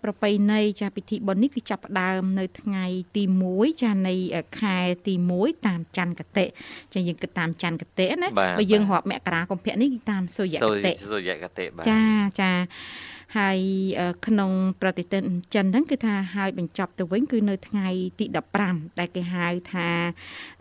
[0.04, 2.85] ប្រពៃណីចាពិធីបុណ្យនេះគឺចាប់ផ្ដើមនៅថ្ងៃ
[3.16, 4.14] ទី1ចានៃ
[4.61, 6.44] ខែទី1តាមច័ន្ទគតិ
[6.94, 12.02] ចាយើងគិតតាមច័ន្ទគតិណាបាទបើយើងបាទរាប់មករាកុម្ភៈនេះគឺតាមសុយគសូរតិសូរយកតិបាទចា
[12.40, 12.52] ចា
[13.38, 13.58] ហើយ
[14.00, 15.22] អឺក្នុងប្រតិទិន
[15.54, 18.26] ចិនហ្នឹងគឺថាហើយបញ្ចប់ទៅវិញគឺនៅថ្ងៃទី
[18.62, 19.88] 15ដែលគេហៅថា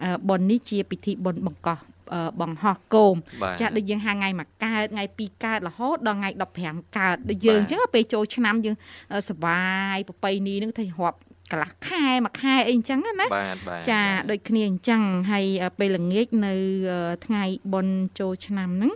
[0.04, 2.01] អឺបុណ្យនេះជាពិធីបុណ្យបង្កោះអឺ
[2.42, 6.30] បង្ហោះគោមបាទចាដូចយើងហៅថ្ងៃមួយកើតថ្ងៃពីរកើតរហូតដល់ថ្ងៃ
[6.64, 8.76] 15កើតដូចយើងអញ្ចឹងពេលចូលឆ្នាំយើង
[9.14, 9.62] អឺសប្បា
[9.94, 11.18] យប្រពៃណីហ្នឹងទៅរាប់
[11.52, 16.54] កន្លះខែមួយខែអីអញ្ចឹងណាបាទបាទចាដូចគ្នាអញ្ចឹងហើយអឺពេលល្ងាចនៅ
[16.92, 18.94] អឺថ្ងៃបុណ្យចូលឆ្នាំហ្នឹង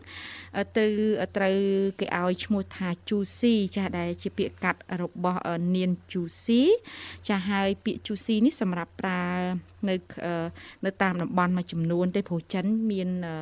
[0.58, 0.86] អឺទៅ
[1.38, 1.58] ត្រូវ
[2.00, 6.62] គេឲ្យឈ្មោះថាជូស៊ីចាដែលជាពាក្យកាត់របស់អឺនានជូស៊ី
[7.28, 9.24] ចាហើយពាក្យជូស៊ីនេះសម្រាប់ប្រើ
[9.88, 10.46] នៅអឺ
[10.86, 13.36] នៅតាមតំបន់មួយចំនួនទេព្រោះចិនមានអឺ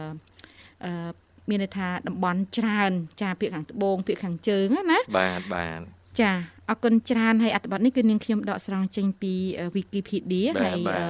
[0.86, 1.12] អឺ
[1.50, 5.82] មានន័យថាតំបន់ច្រើន ចាពាក្យខាងត្បូងពាក្យខាងជើងណាណាបាទបាទ
[6.22, 6.32] ចា
[6.71, 9.33] អរគុណច្រើនហើយអត្ថបទនេះគឺនាងខ្ញុំដកស្រង់ចេញពី
[9.77, 11.07] Wikipedia បាទ ហើយ បាទ អឺ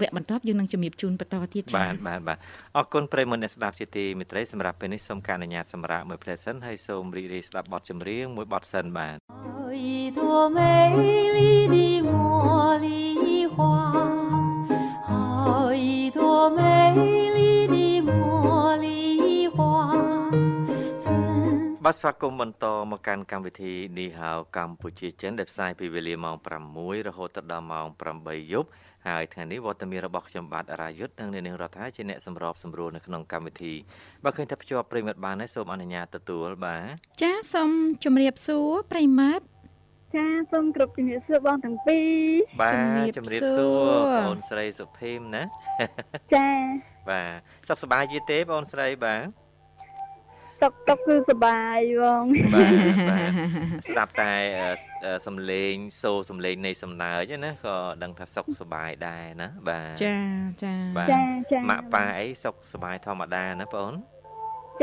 [0.00, 2.38] វគ្គបន្ទាប់យើងនឹងជំរាបជូនបន្តទៀតចា បាទបាទបាទ
[2.76, 9.16] អរគុណប្រិយមិត្តអ្នកស្ដាប់ជាទីមេត្រីសម្រាប់ពេលនេះសូមការអនុញ្ញាតសម្រាប់មួយផ្លែសិនហើយសូមរីករាយស្ដាប់បទចម្រៀងមួយបទសិនបាទ
[9.84, 10.20] 一朵
[10.56, 10.58] 美
[11.36, 11.40] 丽
[11.74, 11.76] 的
[12.10, 12.12] 茉
[12.84, 12.86] 莉
[13.54, 13.56] 花，
[15.08, 15.10] 好
[15.86, 16.20] 一朵
[16.58, 16.60] 美
[21.85, 26.35] បាទស្វាគមន៍បន្តមកកាន់កម្មវិធីនីហៅកម្ពុជាចិនដែលផ្សាយពីវេលាម៉ោង
[26.71, 27.87] 6រហូតដល់ម៉ោង
[28.19, 28.69] 8យប់
[29.07, 33.73] ហើយថ្ងៃនេះវត្តមានរបស់ខ្ញុំបាទរាយុទ្ធនិងអ្នកនាងរដ្ឋាជាអ្នកសម្របសម្រួលនៅក្នុងកម្មវិធី
[34.23, 36.83] បើឃើញថាភ្ជាប់ប្រិមិត្តបានហើយសូមអនុញ្ញាតទទួលបាទ
[37.21, 37.69] ចាសូម
[38.03, 39.43] ជម្រាបសួរប្រិមត្ត
[40.15, 42.73] ចាសូមគ្រប់ជំរាបសួរបងទាំងពីរបាទ
[43.17, 45.43] ជំជំរារាបបសួសួររបងអូនស្រីសុភីមណា
[46.35, 46.49] ចា
[47.09, 47.23] បា
[47.67, 49.40] ទសុខសប្បាយយីទេបងអូនស្រីបាទ
[50.63, 52.73] តុកតុកគឺសុបាយបងបាទ
[53.09, 53.31] បាទ
[53.87, 54.69] ស្ដាប់តែអឺ
[55.05, 60.17] អឺសំឡេងសូរសំឡេងនៃសំណើចណាក៏ដឹងថាសុខសប្បាយដែរណាបាទចា
[60.63, 63.93] ចាបាទចាចាម៉ាក់ប៉ាអីសុខសប្បាយធម្មតាណាបងអូន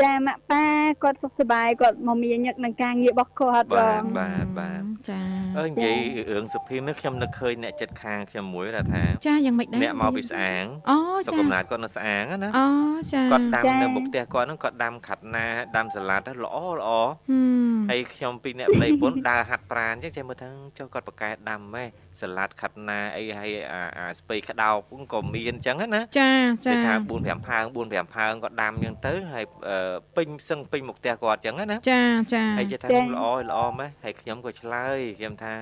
[0.01, 0.65] ចាម៉ាក់ប៉ា
[1.03, 5.21] គាត់សុខសប្បាយគាត់មកមានញឹកនឹងការងាររបស់គាត់បបាទងបាទបាទចា
[5.57, 5.97] អើនិយាយ
[6.31, 12.67] រឿងសុភីមនេះខ្ញុំនឹកឃើញអ្នកចិត្តខាងខ្ញុំមួយថាចាយ៉ាងម៉េចដែរអ្នកមកពីស្អាងអូសុខចាកំណើតគាត់នៅស្អាងណាអូ
[13.13, 15.45] ចាគាត់ដាំនៅមុខផ្ទះគាត់ហ្នឹងគាត់ដាំខាត់ណា
[15.77, 16.89] ដាំសាឡាត់ហ្នឹងល្អល្អ
[17.29, 17.39] ហឹ
[17.71, 21.85] មហើយខ្ញុំពីអ្នកប្តីពុនដើរហាត់ប្រាណអញ្ចឹងចេះមើលថាចុះគាត់ប្រកែដាំហ៎
[22.21, 26.31] សាឡាត់ខាត់ណាអីហើយអាអាស្ពៃក្តោបហ្នឹងក៏មានអញ្ចឹងណាចា
[26.65, 35.55] ចាគេថា4 5ផើង4 5ផើងគាត់ដាំអញ្ចឹងទៅហើយអឺពេញសឹងពេញមុខផ្ទះគាត់អញ្ចឹងណាចាចាហើយចេះថាខ្ញុំល្អល្អម៉េះហើយខ្ញុំក៏ឆ្លើយខ្ញុំថា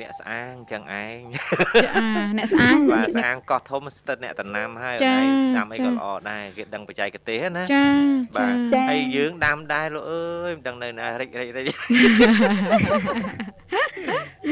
[0.00, 1.20] អ្នកស្អាងចឹងឯង
[1.84, 1.90] ចា
[2.38, 7.86] អ្នកស្អាងបាទស្អាងកោះធំស្ទិតអ្នកតំណាំហើយចាហើយដាំអីចាក៏ល្អដែរគេដឹងបច្ចេកទេសណាចា
[8.36, 11.66] បាចាទហើយយើងដាំដែរលោកអើយមិនដឹងនៅណារិចរិចរិច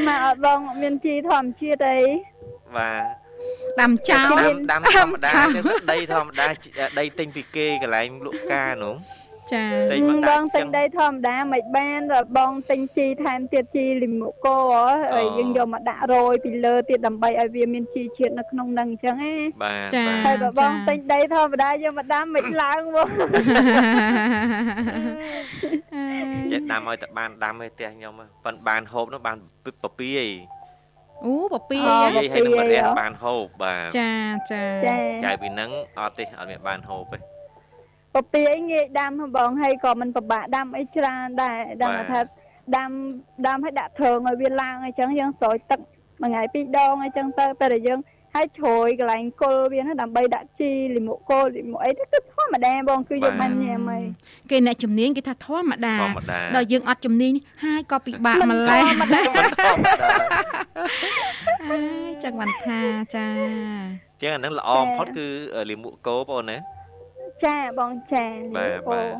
[0.07, 1.99] ម៉ាក់អត់បងអត់មានជីធម្មជាតិអី
[2.77, 3.22] បាទ
[3.81, 6.47] ដាំចោលដាំដាំធម្មតាដាំទៅដីធម្មតា
[6.99, 8.95] ដីទិញពីគេកន្លែងលក់ផ្កានោះ
[9.51, 14.57] ចាតែបមកដាក់ងចឹទិញងដីធម្មតាមិនបានដល់បងទិញជីថែមទៀតជីលីមុកូ
[15.13, 23.07] ហើយអូយើងយកមកដាក់រយពីលើទៀតដើម្បីឲ្យវាមានជីជាតិនៅក្នុងនឹងអញ្ចឹងណាបាទចាបាទហើយបើបងចាទិញដីធម្មតាយកមកដាំមិនឡើងបង
[26.51, 28.13] ចេះដាំឲ្យតែបានដាំឲ្យផ្ទះខ្ញុំ
[28.45, 29.37] ប៉ិនបានហូបនោះបាន
[29.83, 30.27] ពពាយ
[31.25, 34.13] អូពពាយអូហ៎និយាយឲ្យនឹងម្រះពពាយហ៎បានហូបបាទចា
[34.51, 37.17] ចាចាចាយពីហ្នឹងអត់ទេអត់មានបានហូបទេ
[38.15, 42.19] ពពាយងាយដាំហ្នឹងបងហើយក៏មិនពិបាកដាំអីច្រើនដែរដឹងបាទថា
[42.75, 42.89] ដាំ
[43.47, 45.79] ដាំឲ្យដាក់ធើងឲ្យវាឡើងអញ្ចឹងយើងស្រោចទឹក
[46.21, 47.99] មួយថ្ងៃពីរដងអញ្ចឹងទៅតែតែយើង
[48.35, 54.03] ហើយជ្រោយកន្លែងគល់វាណាដើម្បីដាក់ជីលីមុកគល់លីមុកអីទៅគឺធម្មតាបងគឺយកបានញ៉ាំហើយ
[54.51, 57.33] គេអ្នកជំនាញគេថាធម្មតាធម្មតាដល់យើងអត់ជំនាញ
[57.63, 60.12] ហើយក៏ពិបាកម្លេះធម្មតាធម្មតាហើយ
[62.23, 62.79] ចឹងបានថា
[63.15, 63.27] ចា
[64.21, 65.27] ជាងអាហ្នឹងល្អបំផុតគឺ
[65.69, 66.57] លីមួកគោបងអូនណា
[67.45, 68.25] ចាបងចា
[68.57, 69.13] បាទបាទ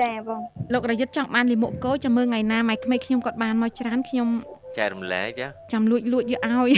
[0.00, 0.40] ចាបង
[0.72, 4.28] លោករយុទ្ធចង់បានលីមុកគោចាំមើលថ្ងៃណាម៉ែក្មេកខ្ញុំគាត់បានមកច្រើនខ្ញុំ
[4.78, 6.70] ចែករំលែកចាចាំលួចលួចយកឲ្យ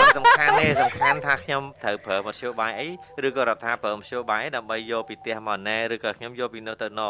[0.00, 2.88] មិនសំខាន់ទេសំខាន់ថាខ្ញុំត្រូវប្រើមធ្យោបាយអី
[3.26, 7.00] ឬក៏រដ្ឋាប្រើមធ្យោបាយអីដើម្បីយកពីផ្ទះមកណែឬក៏ខ្ញុំយកពីនៅទៅណ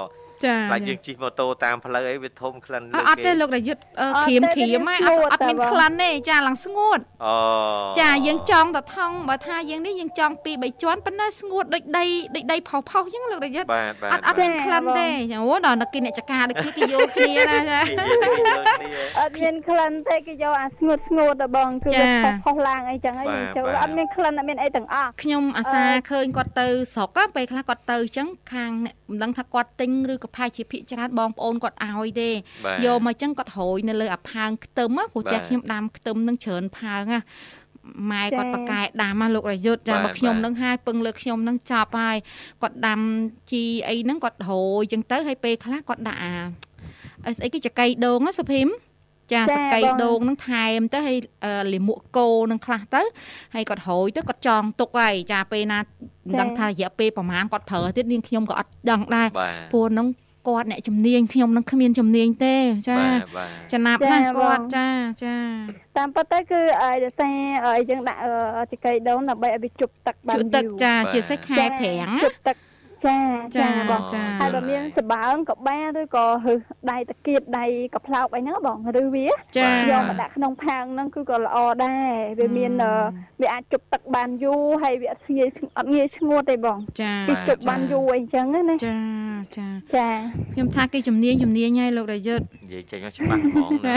[0.44, 7.34] ចាខ្លាចយើងជិះម៉ូតូតាមផ្លូវអីវាធំក្លិនអលើត់អត់ទេគេលោករយុទ្ធអឺអត់ក្រៀមទេក្រៀមវាហ៎ស្ងួអត់តអត់មានតែបងក្លិនទេចាឡើងស្ងួតអូ
[8.00, 12.04] ចាយើងចង់តែថងបើថាយើងនេះយើងចង់ពីរបីជាន់ប៉ុន្តែស្ងួតដូចដី
[12.36, 18.52] ដូចដីផុសផុសអញ្ចឹងលោករយុទ្ធបាទបាទអត់អត់មានក្លិនទេអូដល់គេអ្នកចការដូចគ្នាគេយល់គ្នាណាចានិយាយទៅលើគ្នា
[19.18, 32.30] អត់មានក្លិនទេគេយកអាស្ងួតស្ងួតដល់បងគឺចាវាផុសផុសឡើងអីចឹងហើយបាទយើងចូលបាទអត់មានក្លិនអត់មានអីទាំងអស់ខ្ញុំអាសាឃើញគាត់ទៅស្រុក á ពេលខ្លះគាត់ទៅអញ្ចឹងខាងអ្នកមិនដឹងថាគាត់ទិញឬក៏ផាយជាភិកច្រើនបងប្អូនគាត់ឲ្យទេ
[32.66, 37.20] បាទយកមកអញ្ចឹងគាត់រោយនៅលើអាផើងខ្ទឹមណាព្រោះបាទផ្ទះខ្ញុំដាំខ្ទឹមនឹងច្រើនផើងណា
[38.12, 42.16] ម៉ែគាត់បកកែដាំណាលោករយុទ្ធចាបាទបើខ្ញុំបាទនឹងហើយពឹងលើខ្ញុំនឹងចប់ហើយ
[42.62, 43.00] គាត់ដាំ
[43.50, 46.34] ជីអីហ្នឹងគាត់រោយអញ្ចឹងទៅហើយពេលខ្លះគាត់ដាក់អា
[47.26, 48.68] អីស្អីគេចកៃដូងណាសុភីម
[49.32, 53.02] ចាសកៃដូងហ្នឹងថែមទៅហើយអឺលាមកគោនឹងខ្លះទៅ
[53.54, 55.78] ហើយគាត់រោយទៅគាត់ចងទុកហើយចាពេលណា
[56.28, 60.06] មិនដឹងថារយៈពេលប្រហែលគាត់ប្រើទៀតនាងខ្ញុំក៏អត់ដឹងដែរបាទព្រោះហ្នឹង
[60.48, 62.56] គាត់អ្នកជំនាញខ្ញុំនឹងគ្មានជំនាញទេ
[62.88, 64.88] ចាបាទបាទចំណាប់ណាស់គាត់ចា
[65.24, 65.36] ចា
[65.96, 67.28] តាមពិតទៅគឺឲ្យដោយសា
[67.64, 72.56] រឲ្យយើងដាក់អឺចង្កេះដូងដើម្បីឲ្យវាជប់ទឹកបានជក់ទឹកយូរចាបាទជាសេះខែប្រាំងជប់ទឹក
[73.06, 73.18] ចា
[73.56, 79.26] ចាចាបងចាហើយបើមានសបើងក៏បានឬក៏ហឹសដៃតាគៀបដៃកផ្លោកអីហ្នឹងបងឬវា
[79.58, 82.92] ចាយកមកដាក់ក្នុងផើងហ្នឹងគឺក៏ល្អដែរវាមានអឺ
[83.40, 88.98] វាអាចជប់ទឹកបានយូរហើយវាអត់ងាយអត់ងាយស្ងួតទេបងចាវាជប់បានយូរអីចឹងណាចា
[89.56, 90.08] ចាចា
[90.52, 93.96] ខ្ញុំថាគេជំនាញជំនាញហើយលោករយុទ្ធនិយាយចេញមកច្បាស់ហ្មងណា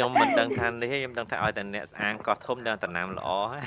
[0.00, 3.64] ខ្ញុំមិនដឹងថានេះទេខ្ញុំដឹងថាឲ្យតែអ្នកស្អាងកោះធំដឹងតំណាំល្អហើយ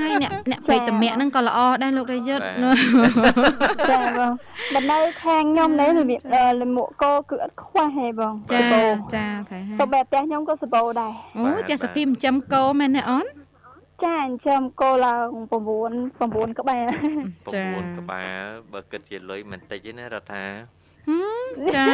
[0.00, 3.32] ហើយអ្នកអ្នកបេតមៈហ្នឹងក៏ល្អដែរលោករយុទ្ធបា
[3.74, 4.32] ទចាបង
[4.74, 16.84] បើនៅខាងខ្ញុំនេះលិអឺលិមួកគោគឺអត់ខ្វះទេបងចាសបោចាត្រូវហើយទៅបែបផ្ទះខ្ញុំក៏សបោដែរអូផ្ទះសភីមចិញ្ចឹមគោមែនទេអូនចចាចិញ្ចឹមគោឡើង9 9ក្បែរ
[17.54, 20.79] ចា៎9ក្បាលបើគិតជាលុយមិនតិចទេណារដ្ឋាហឹម
[21.74, 21.86] ចា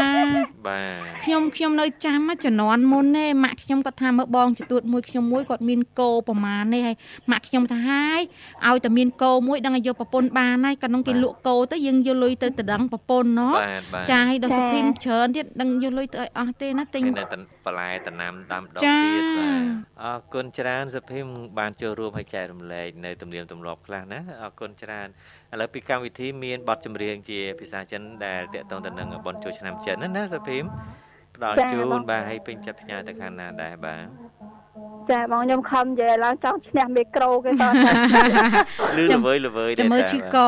[0.66, 6.96] បាទខ្ញុំខ្ញុំនៅចាំជំនាន់មុនទេម៉ាក់ខ្ញុំគាត់ថាមើលបងចទួតមួយខ្ញុំមួយគាត់មានគោប្រមាណនេះហើយ
[7.30, 8.20] ម៉ាក់ខ្ញុំថាហើយ
[8.66, 19.60] ឲ្យតែមានគោមួយដឹងឲ្យយកប្រពន្ធបានហើយកាលនោះគេលក់គោទៅយើងយកលុយទៅតដឹងប្រពន្ធណោះបាទបាទចាឲ្យដល់សុភីមច្រើនទៀតដឹងយកលុយទៅឲ្យអស់ទេណាទិញគេនៅតែបន្លែតំណាំតាមដងចា៎ទៀតបាទ
[20.02, 21.26] អរគុណច្រើនសុភីម
[21.58, 25.08] បានចូលរួមឲ្យចែករំលែកនៅទំនៀមទម្លាប់ខ្លះណាអរគុណច្រើន
[25.56, 30.64] ឥឡូវពីកម្មវិធីមានបទចម្រៀងជាភាសាចិនដែលតាក់ទងទៅនឹងបុណ្យចូលឆ្នាំចិនណាណាសុភីម
[31.36, 34.04] ផ្ដល់ជូនបាទឲ្យពេញចិត្តផ្ញើទៅខាងណាដែរបាទ
[35.10, 37.68] ចាបងខ្ញុំខំនិយាយឡើងចង់ឈ្នះមីក្រូគេតើ
[38.98, 40.38] លឺចាំល្វើយល្វើយចាំមើលឈឺក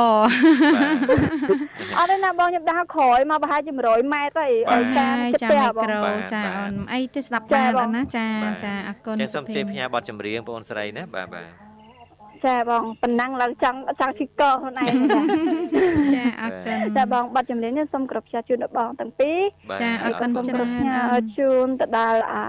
[1.99, 6.03] អត់ទេណាបងខ្ញុំដើរក្រោយមកប្រហែលជា100ម៉ែត្រហើយឲ្យការហើយចិត្តចាផ្ទះមីបងក្រូ
[6.35, 8.27] ចាអូនអីទេស្ដាប់បានអូនណាចា
[8.65, 11.68] ចាអរគុណចឹងសូមសុភីជ័យផ្ញើបទចម្រៀងបងអូនស្រីណាបាទបាទ
[12.47, 14.93] ចាបងប៉ុណ្ណឹងឡើងចង់ចង់ឈឺកខ្លួនឯង
[16.15, 19.39] ចាអរគុណចាបងបាត់ចម្រៀងនេះសូមគ្រប់ផ្សាយជូនដល់បងទាំងពីរ
[19.71, 22.45] បាទចាអរគុណសូមច្គ្រប់រើផ្នញើអូនជូនទៅដល់អា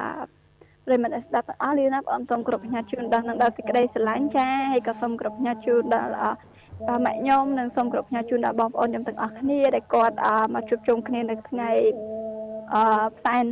[0.86, 6.26] ប្រិយមិត្តស្ដាប់ទាំងអស់លាណាបងសូមគ្រប់ផ្ញើជូនដល់នឹងដល់សេចក្តីស្រឡាញ់ចាហើយក៏សូមគ្រប់ផ្ញើជូនដល់អ
[6.88, 11.72] បាទម៉ាក់ខ្ញុំនិងសូមគ្រប់ផ្ញើជូនដល់បងប្អូនខ្ញុំទាំងអស់គ្នាដែលគាត់អមកជួបជុំគ្នានៅថ្ងៃ
[12.74, 12.76] អ
[13.18, 13.46] ផ្សែន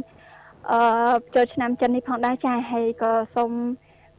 [0.71, 0.73] អ
[1.36, 3.52] ចូលឆ្នាំចិននេះផងដែរចាហើយក៏សូម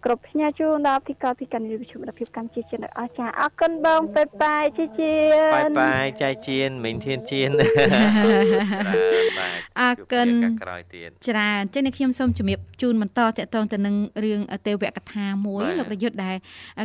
[0.05, 5.13] គ្រប់ផ្ញើជូនដល់ពីកពីកានីវិទ្យុមិត្តភាពកម្ពុជាចិនទាំងអស់ចាអរគុណបងប៉េប៉ាយជីជា
[5.55, 7.99] បាយបាយចៃជៀនមិញធានជៀនច្រើ
[9.23, 16.37] នបាទអរគុណជួបគ្នាឱកាសក្រោយទៀតច្រើនចឹងនេះខ្ញុំសូមជំរាបជូនបន្តតកតងទៅនឹងរឿងទេវកថាមួយបាទលោករយុទ្ធដែល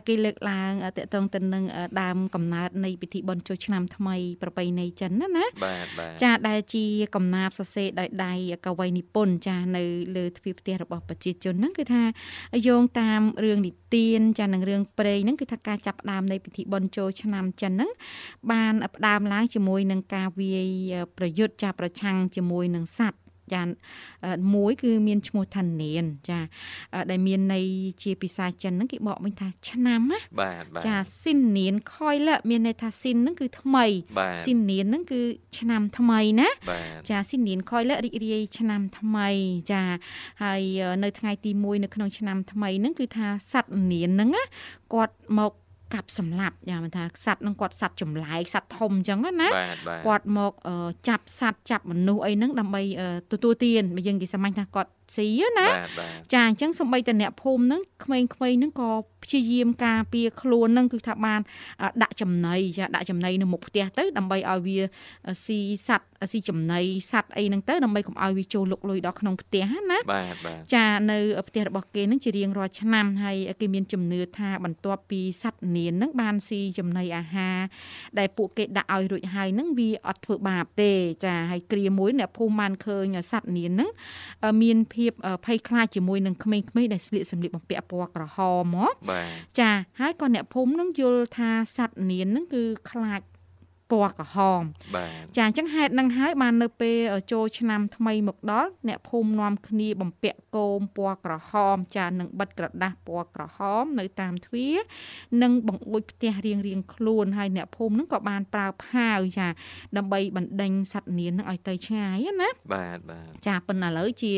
[0.08, 1.63] គេលើកឡើងតកតងទៅនឹង
[2.02, 8.34] ដើមកំណើតនៃពិធីបុណ្យចូលឆ្នាំថ្មីប្រពៃណីចិនណាណាបាទបាទចាដែលជាកំណាព្យសរសេរដោយដៃ
[8.65, 9.84] កវីនិពន្ធចានៅ
[10.15, 12.04] លើទ្វារផ្ទះរបស់ប្រជាជនហ្នឹងគឺថា
[12.67, 17.92] យោងតាមរឿងនិទានចានឹងរឿងព្រេងហ្នឹងគឺថាការចាប់ផ្ដើមនៃពិធីបុណ្យចូលឆ្នាំចិនហ្នឹង
[18.52, 23.23] បានផ្ដើមឡើងជាមួយនឹងការវាយប្រយុទ្ធចាប្រឆាំងជាមួយនឹងសត្វ
[23.53, 23.62] ចា
[24.25, 26.39] អឺមួយគឺមានឈ្មោះថានៀនចា
[26.93, 27.65] អឺដែលមានន័យ
[28.03, 33.86] ជាភាសាចិនហ្នឹងគេបកវិញថាឆ្នាំណាបាទបាទចាស៊ីននៀនខយលមានន័យថាស៊ីនហ្នឹងគឺថ្មី
[34.17, 35.21] បាទស៊ីននៀនហ្នឹងគឺ
[35.58, 39.29] ឆ្នាំថ្មីណាបាទចាស៊ីននៀនខយលរីករាយឆ្នាំថ្មី
[39.71, 39.82] ចា
[40.43, 40.62] ហើយ
[41.03, 44.43] នៅថ្ងៃទី1នៅក្នុងឆ្នាំថ្មីហ្នឹងគឺថាសត្វនៀនហ្នឹងណា
[44.93, 45.53] គាត់មក
[45.93, 58.90] កាប់សម្លាប់យ៉ាងមិនថាសត្វហ្នឹងគាត់សត្វចម្លែកសត្វធំអញ្ចឹងណាបាទបាទគាត់មកអឺចាប់សត្វចាប់មនុស្សអីហ្នឹងដើម្បីអឺទទួលទានបើយើងនិយាយសាមញ្ញថាគាត់ ស៊ីណា បាទបាទ ចាអញ្ចឹងសំបីតអ្នកភូមិហ្នឹងក្មេងៗហ្នឹងក៏
[59.25, 61.40] ព្យាយាមការពារខ្លួនហ្នឹងគឺថាបាន
[61.81, 64.79] អ่าដាក់ចំណីចាដាក់ចំណីនៅមុខផ្ទះទៅដើម្បីឲ្យវា
[65.44, 66.81] ស៊ីសัตว์ស៊ីចំណី
[67.12, 71.18] សัตว์អីហ្នឹងទៅដើម្បីកុំឲ្យវាចូលលុកលុយដល់ក្នុងផ្ទះណា បាទបាទ ចានៅ
[71.49, 77.59] ផ្ទះរបស់គេនឹងជារៀងរាល់ឆ្នាំហើយគេមានជំនឿថាបន្ទាប់ពីសត្វនាននឹងបានស៊ីចំណីអាហារ
[78.18, 80.90] ដែលពួកគេដាក់ឲ្យរួចហើយនឹងវាអត់ធ្វើបាបទេ
[81.25, 83.90] ចាហើយគ្រាមួយអ្នកភូមិបានឃើញសត្វនាននឹង
[84.62, 85.12] មានភា ព
[85.46, 88.38] ភ័យខ្លាចជាមួយនឹងក្មេងៗដែលស្លៀកសម្លៀកបំពាក់ពណ៌ក្រហ
[88.74, 89.28] មហ៎បាទ
[89.60, 93.22] ចាហើយក៏អ្នកភូមិនឹងយល់ថាសត្វនាននឹងគឺខ្លាច
[93.91, 94.62] ពណ៌ក្រហម
[94.96, 96.98] បាទចាអញ្ចឹងហេតុនឹងហើយបាននៅពេល
[97.32, 104.78] ចូលឆ្នាំថ្មីមកដល់អ្នកភូមិនាំគ្នាបំពាក់គោមពណ៌ក្រហម ចានឹងបិទក្រដាស់ពណ៌ក្រហម នៅតាមទ្វារ
[105.41, 109.48] និងបង្អួចផ្ទះរៀងរៀងៗខ្លួនហើយអ្នកភូមិនឹងក៏បានប្រើផាវចា
[109.98, 114.34] ដើម្បីបណ្ដេញសត្វនាងនឹងឲ្យទៅឆ្ងាយណាបាទបាទចាប៉ុន្តែឥឡូវជា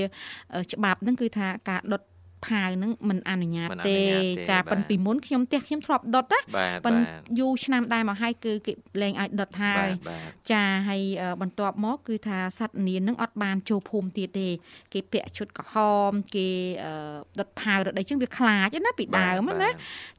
[0.74, 2.02] ច្បាប់ហ្នឹងគឺថាការដុត
[2.47, 9.89] ផាវហ្នឹងមិនអនុញ្ញាត មិនអនុ ទេ ញ្ញាតទេ ចា បាទ ប៉ុន្តែពីមុនខ្ញុំផ្ទះខ្ញុំធ្លាប់ដុតណា បាទ ប៉ុន្ បា តែ ទ យូរឆ្នាំដែរមកហើយគឺគេលែងឲ្យដុតហើ បា យ
[9.91, 14.49] ទបាទ ចាហើយអឺបន្ទាប់មកគឺថាសត្វនាននឹងអត់បានចូលភូមិទៀតទេ
[14.93, 15.75] គេពាក់ឈុតក្រហ
[16.09, 16.49] ម គេ
[16.85, 16.93] អឺ
[17.39, 19.71] ដុតផាវរដីចឹងវាខ្លាចណាពីដើមណា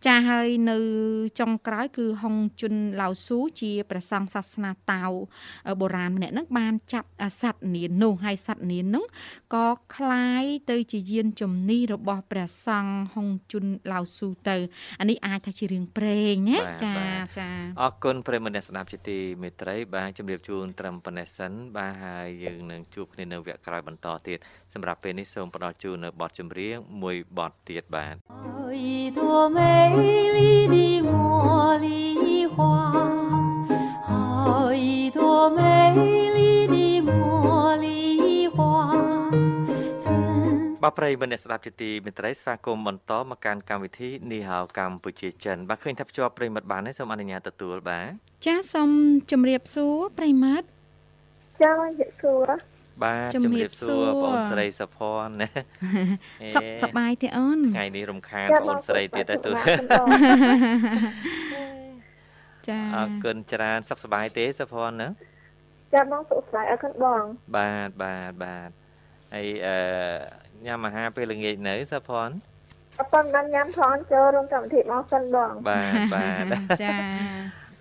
[0.05, 0.77] ចាហើយនៅ
[1.39, 5.11] ចុងក្រោយគឺហុងជុនឡាវស៊ូជាព្រះសង្ឃសាសនាតាវ
[5.81, 7.09] បុរាណម្នាក់ហ្នឹងបានចាប់
[7.41, 9.05] សត្វនាននោះហើយសត្វនាននោះ
[9.53, 14.57] ក៏คล้ายទៅជាយានជំនិះរបស់ ព្រះសង្ឃហុងជុនឡាវស៊ូទៅ
[14.99, 16.95] អានេះអាចថាជារឿងព្រេងណាចា
[17.37, 17.49] ចា
[17.81, 24.37] អរគុណប្រិយមិត្តអ្នកស្ដាប់ជាទីមេត្រីបាទជម្រាបជូនត្រឹមប៉ុណ្ណេះសិនបាទហើយយើងនឹងជួបគ្នានៅវគ្គក្រោយបន្តទៀត
[24.73, 28.15] សម្រាប់ពេលនេះសូមផ្ដល់ជូននៅបទចម្រៀងមួយបទទៀតបាទ
[28.73, 29.59] 一朵美
[30.37, 32.01] 丽的茉莉
[32.55, 33.24] 花，
[40.86, 48.08] បាទប្រិយមិត្តអ្នកស្ដាប់ជាទីមេត្រីស្វាគមន៍បន្តមកកាន់កម្មវិធីនីហៅកម្ពុជាចិនបាទឃើញថាភ្ជាប់ប្រិយមិត្តបានទេសូមអនុញ្ញាតទទួលបាទ
[48.46, 48.90] ចាសូម
[49.30, 50.66] ជម្រាបសួរប្រិមត្ត
[51.62, 52.50] ចានិយាយសួរ
[53.04, 55.48] បាទជំជំរារាបបសួសួររបងស្រីសុភ័ណ្ឌណា
[56.54, 59.52] សុខសប្បាយទេអូនថ្ងៃនេះរំខានបងស្រីទៀតដែរទូ
[62.68, 65.08] ចាអរគុណច្រើនសុខសប្បាយទេសុភ័ណ្ឌណា
[65.94, 67.22] ចាបងសុខសប្បាយអរគុណបង
[67.56, 68.70] បាទបាទបាទ
[69.34, 72.34] ហើយអឺ ញ៉ាំអាហារពេលល្ងាចនៅសុភ័ណ្ឌ
[72.98, 76.96] អត់ប៉ុន្មានញ៉ាំផងចូលរួមកម្មវិធីមកសិនបងបាទបាទចា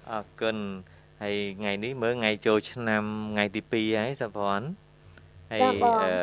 [0.10, 0.58] អរគុណ
[1.22, 3.04] ហើយថ្ងៃនេះមើលថ្ងៃចូលឆ្នាំ
[3.34, 4.68] ថ្ងៃទី2ហើយសុភ័ណ្ឌ
[5.52, 5.62] ហើយ
[6.06, 6.14] អឺ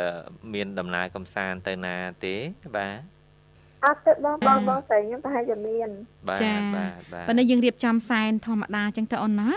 [0.55, 2.35] មានដំណើរកំសាន្តទៅណាទេ
[2.77, 2.99] បាទ
[3.85, 5.89] អត់ទៅបងបងបងស្រីខ្ញុំប្រហែលជាមាន
[6.29, 6.39] បាទ
[6.77, 9.51] បាទបាទប៉ុន្តែយើងរៀបចំសែនធម្មតាចឹងទៅអូនណា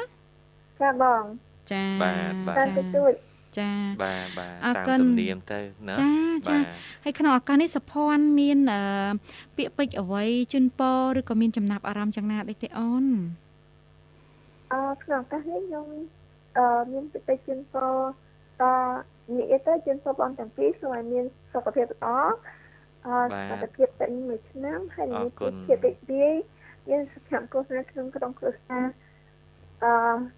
[0.82, 1.24] ចាបង
[1.72, 3.12] ចាបាទបាទតាមទៅជួយ
[3.60, 3.72] ចា
[4.04, 6.12] បាទបាទអរតាមគុណទំនៀមទៅណាចា
[6.48, 6.66] ចាបាទ
[7.04, 8.82] ហើយក្នុងឱកាសនេះសុភ័ណ្ឌមានអឺ
[9.58, 13.06] ពាក្យពេចន៍អ្វីជូនពរឬក៏មានចំណាប់អារម្មណ៍យ៉ាងណាដូចទេអូន
[14.74, 15.88] អឺក្នុងឱកាសនេះខ្ញុំ
[16.58, 17.86] អឺមានពិសេសជូនពរ
[18.62, 18.64] ត
[19.36, 22.08] និយាយទៅជូនពរបងទាំងពីរសូមឲ្យមានសុខភាពល្អ
[23.06, 23.18] អឺ
[23.50, 25.30] សុខភាពពេញមួយឆ្នាំហើយមាន
[25.68, 26.36] ភាពរីករាយ
[26.90, 28.86] មានសុខភាពគូស្នេហ៍ក្នុងក្រុមគ្រួសារ
[29.84, 29.92] អឺ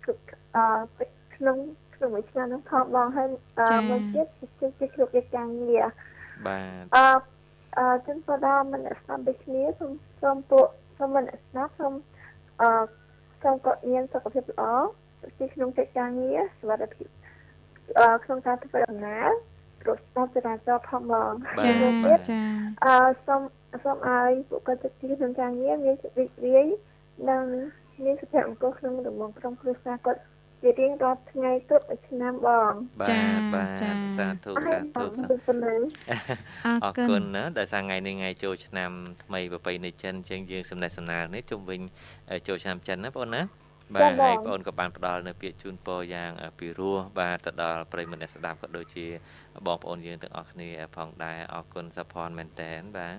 [0.03, 0.22] គ្រប់
[0.55, 1.57] អឺក្នុង
[1.97, 3.27] ក្នុងមួយឆ្នាំនោះផងបងហើយ
[3.59, 4.27] អឺមួយទៀត
[4.59, 5.85] គឺជាគ្រប់កិច្ចការងារ
[6.45, 7.05] បាទអឺ
[7.77, 9.91] អឺជូនពរដល់មនស្សស្ដាប់ដូចគ្នាសូម
[10.21, 10.65] សូមពួក
[10.97, 11.93] សូមមនស្សស្ដាប់សូម
[12.61, 12.69] អឺ
[13.43, 14.63] សូមគាត់មានសុខភាពល្អ
[15.39, 17.07] ជាក្នុងកិច្ចការងារសុវត្ថិភាព
[17.99, 19.29] អឺក្នុងការធ្វើដំណើរ
[19.87, 21.31] រត់ស្ដាប់ចរាចរណ៍ផងបង
[21.63, 22.41] ចាមួយទៀតចា
[22.85, 22.95] អឺ
[23.25, 23.41] សូម
[23.83, 26.67] សូមឲ្យពួកគាត់ចិត្តទីក្នុងការងារមានសេចក្ដីរីករាយ
[27.29, 27.43] និង
[28.03, 30.19] មានសុភមង្គលក្នុងដំណងក្រុមគ្រួសារគាត់
[30.62, 33.84] ជារៀងរាល់ថ្ងៃគ្រប់មួយឆ្នាំបងបាទបាទ
[34.18, 35.80] សាធុអរសាគុធុណសាប៉ុណ្ណឹង
[36.66, 38.91] អរអរគុគុណណណាដោយសារថ្ងៃនេះថ្ងៃចូលឆ្នាំ
[39.24, 41.82] ថ្មីប្រពៃណីចិនអញ្ចឹងយើងសំណេះសំណាលនេះជុំវិញ
[42.47, 43.41] ចូលឆ្នាំចិនណាបងណា
[43.95, 49.05] បាទហើយបងក៏បានផ្ដល់នៅពាក្យជូនពរយ៉ាងពីរោះបាទទៅដល់ប្រិយមិត្តអ្នកស្ដាប់ក៏ដូចជា
[49.68, 53.18] បងប្អូនយើងទាំងអស់គ្នាផងដែរអរគុណសុភ័ណ្ឌមែនតែនបាទ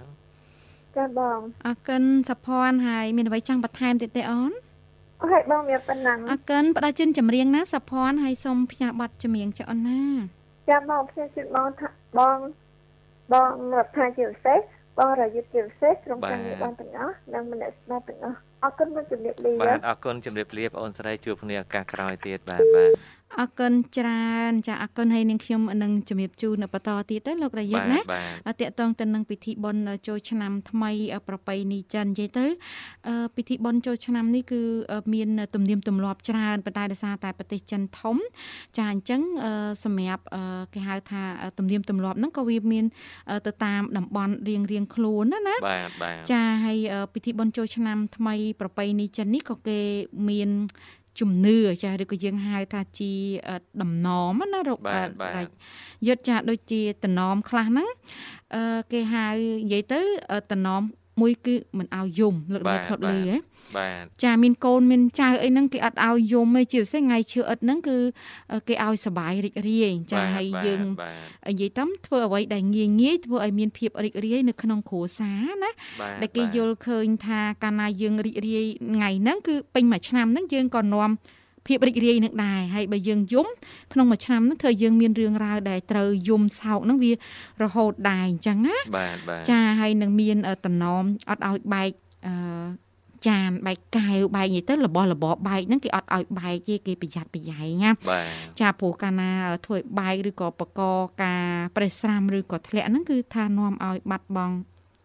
[0.97, 4.68] ចាបងអរគុណសុភ័ណ្ឌហើយមានអ្វីចង់បន្ថែមទៀតទេអូនអរ
[5.33, 10.03] ហើយបងមានប៉ុណ្ណឹងអរគុណផ្ដល់ជូនចម្រៀងណាសុភ័ណ្ឌហើយសូមផ្ញើប័ណ្ណចម្រៀងចុះអូនណា
[10.71, 11.89] ចាំបងផ្សេងជូនបងថា
[12.19, 12.39] បង
[13.33, 14.61] បងរដ្ឋាជាពិសេស
[14.99, 22.91] បងរយុទ្ធជាពិសេសក្រុមការងារបងទាំងអស់និងមនស្សស្ដាប់ទាំងអស់អរគុណមកជំរាបលាបាទអរគុណជំរាបលាបងអូនស្រីជួបគ្នាឱកាសក្រោយទៀតបាទបាទ
[23.41, 28.01] អរគុណច្រើនចាអរគុណហើយនាងខ្ញុំនឹងជំរាបជូននៅបន្តទៀតទៅលោករយុទ្ធណា
[28.47, 30.91] បាទតកតងទៅនឹងពិធីបុណ្យចូលឆ្នាំថ្មី
[31.29, 32.47] ប្រពៃណីចិននិយាយទៅ
[33.09, 34.61] អឺពិធីបុណ្យចូលឆ្នាំនេះគឺ
[35.15, 38.17] មានទំនៀមទម្លាប់ច្រើនប៉ុន្តែដោយសារតែប្រទេសចិនធំ
[38.77, 41.23] ចាអញ្ចឹងអឺសម្រាប់អឺគេហៅថា
[41.59, 42.85] ទំនៀមទម្លាប់ហ្នឹងក៏វាមាន
[43.47, 46.79] ទៅតាមតំបន់រៀងរៀងៗខ្លួនណាណាបាទបាទចាហើយ
[47.15, 49.81] ពិធីបុណ្យចូលឆ្នាំថ្មីប្រពៃណីចិននេះក៏គេ
[50.29, 50.51] មាន
[51.21, 53.13] ជំនឿចាឬក៏យើងហៅថាជា
[53.83, 54.09] ដំណ
[54.39, 55.47] មណារកបាទបាទ
[56.07, 57.89] យុទ្ធចាដូចជាតំណមខ្លះហ្នឹង
[58.55, 59.27] អឺគេហៅ
[59.65, 60.01] និយាយទៅ
[60.53, 60.83] តំណម
[61.21, 63.37] មួយគឺមិនឲ្យយំលើកដៃខ្លាត់លីហ៎
[63.77, 67.97] បាទចាមានកូនមានចៅអីហ្នឹងគេអត់ឲ្យយំទេជាពិសេសថ្ងៃឈឺអិតហ្នឹងគឺ
[68.69, 70.81] គេឲ្យសបាយរីករាយចាហើយយើង
[71.49, 75.71] និយាយតាមធ្វើអ្វីដែលងាយងាយធ្វើឲ្យមានភាពរីករាយនៅក្នុងគ្រួសារណា
[76.23, 81.11] ដែលគេយល់ឃើញថាកាលណាយើងរីករាយថ្ងៃហ្នឹងគឺពេញមួយឆ្នាំហ្នឹងយើងក៏នាំ
[81.69, 83.47] ភាពរីករាយនឹងដែរហើយបើយើងយំ
[83.93, 87.13] ក្នុងមួយឆ្នាំហ្នឹងធ្វើយើងមានរឿងរ៉ាវដែលត្រូវយំសោកហ្នឹងវា
[87.63, 91.91] រហូតដែរអញ្ចឹងណាបាទបាទចាហើយនឹងមានតំណមអត់ឲ្យបែក
[92.27, 92.89] អឺ
[93.29, 98.27] ចានបែកកែវបែកនិយាយទៅរបស់របរបែកហ្នឹងគេអត់ឲ្យបែកទេគេប្រយ័ត្នប្រយែងណាបាទ
[98.61, 99.31] ចាព្រោះកាលណា
[99.67, 100.81] ធ្វើឲ្យបែកឬក៏បកក
[101.25, 101.47] ការ
[101.77, 104.57] ប្រេះស្រាំឬក៏ធ្លាក់ហ្នឹងគឺថានាំឲ្យបាត់បង់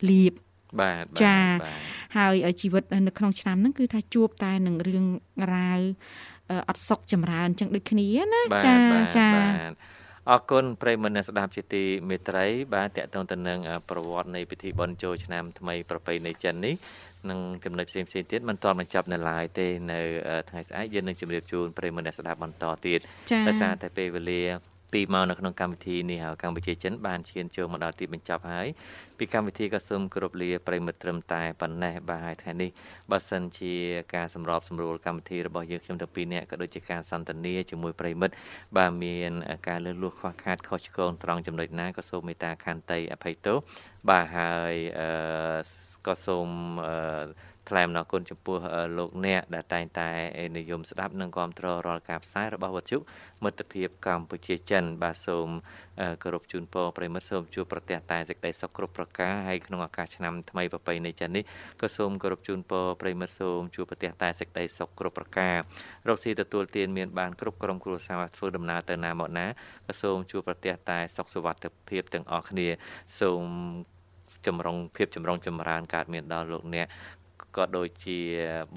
[0.10, 0.34] លៀប
[0.82, 1.38] បាទចា
[2.18, 5.06] ហើយជីវិតនៅក្នុងឆ្នាំហ្នឹងគឺថាជួបតែនឹងរឿង
[5.54, 5.80] រ៉ាវ
[6.70, 8.76] អត់សុខចម្រើនចឹងដូចគ្នាណាចា
[9.18, 9.74] ចាបាទ
[10.32, 16.76] អរគុណប្រិយមិត្តអ្នកស្ដាប់ជាទីមេត្រី បាទតកតងទៅនឹងប្រវត្តិនៃពិធីបុណ្យចូលឆ្នាំថ្មីប្រពៃណីចិននេះ
[17.30, 20.00] នឹងចំណុចផ្សេងផ្សេងទៀតមិនទាន់បញ្ចប់នៅឡើយទេនៅ
[20.50, 23.00] ថ្ងៃស្អែកយើងនឹងជម្រាបជូនប្រិយមិត្តអ្នកស្ដាប់បន្តទៀត
[23.48, 24.44] ដោយសារតែពេលវេលា
[24.94, 28.68] ពីមកនៅក្នុងកម្មវិធីនេះហៅកម្ពុជាចិនបានឈានចូលមកដល់ទីបញ្ចប់ហើយ
[29.18, 32.70] ពីកម្មវិធីក៏សូមគោរពលាប្រិមិត្តត្រឹមតែប៉ុណ្ណេះបាទហើយថ្ងៃនេះ
[33.12, 33.74] បើសិនជា
[34.16, 38.34] ការសម្របសម្រួលកម្មវិធីរបស់យើងខ្ញុំទាំងពីរនាក់ក៏ដូចជាការសន្ទនាជាមួយប្រិមិត្ត
[38.78, 39.32] បាទមាន
[39.68, 43.58] ការលឺលួសខ្វះខាតខុសឆ្គងត្រង់ចំណុចណាក៏សូមមេត្តាខន្តីអភ័យទោស
[44.10, 45.10] បាទហើយអឺ
[46.08, 46.50] ក៏សូម
[47.70, 48.58] ថ្លែងអំណរគុណចំពោះ
[48.98, 50.10] លោកអ្នកដែលតែងតែ
[50.58, 52.98] និយមស្ដាប់និងគាំទ្ររាល់ការផ្សាយរបស់វិទ្យុ
[53.44, 55.48] មិត្តភាពកម្ពុជាចិន បាទសូម
[56.24, 61.44] គោរពជូនពរប្រិមិត្តសូមជួបប្រទះតែសេចក្តីសុខគ្រប់ប្រការហើយក្នុងឱកាសឆ្នាំថ្មីប្រពៃណីចិននេះ
[61.82, 65.56] ក៏សូមគោរពជូនពរប្រិមិត្តសូមជួបប្រទះតែសេចក្តីសុខគ្រប់ប្រការ
[66.08, 69.48] រកស៊ីទទួលទានមានបានគ្រប់ក្រុមគ្រួសារធ្វើដំណើរទៅណាមកណា
[69.88, 72.68] ក៏សូមជួបប្រទះតែសុខសុវត្ថិភាពទាំងអស់គ្នា
[73.20, 73.44] សូម
[74.48, 76.88] ចម្រុងភាពចម្រុងចម្រើនកើតមានដល់លោកអ្នក
[77.58, 78.20] ក៏ដូចជា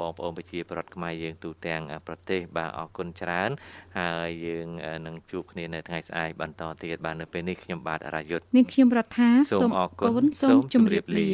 [0.01, 3.51] បងប្អូនប្រជាប្រដ្ឋខ្មែរយើងទូទាំងប្រទេសបាទអរគុណច្រើន
[3.99, 4.69] ហើយយើង
[5.07, 11.31] នឹងជួបគ្នានៅថ្ងៃស្អែកបន្តទៀតបាទនៅពេលនេះខ្ញុំបាទអរាយុទ្ធនាងខ្ញុំរដ្ឋាសូមអរគុណសូមជម្រាបលា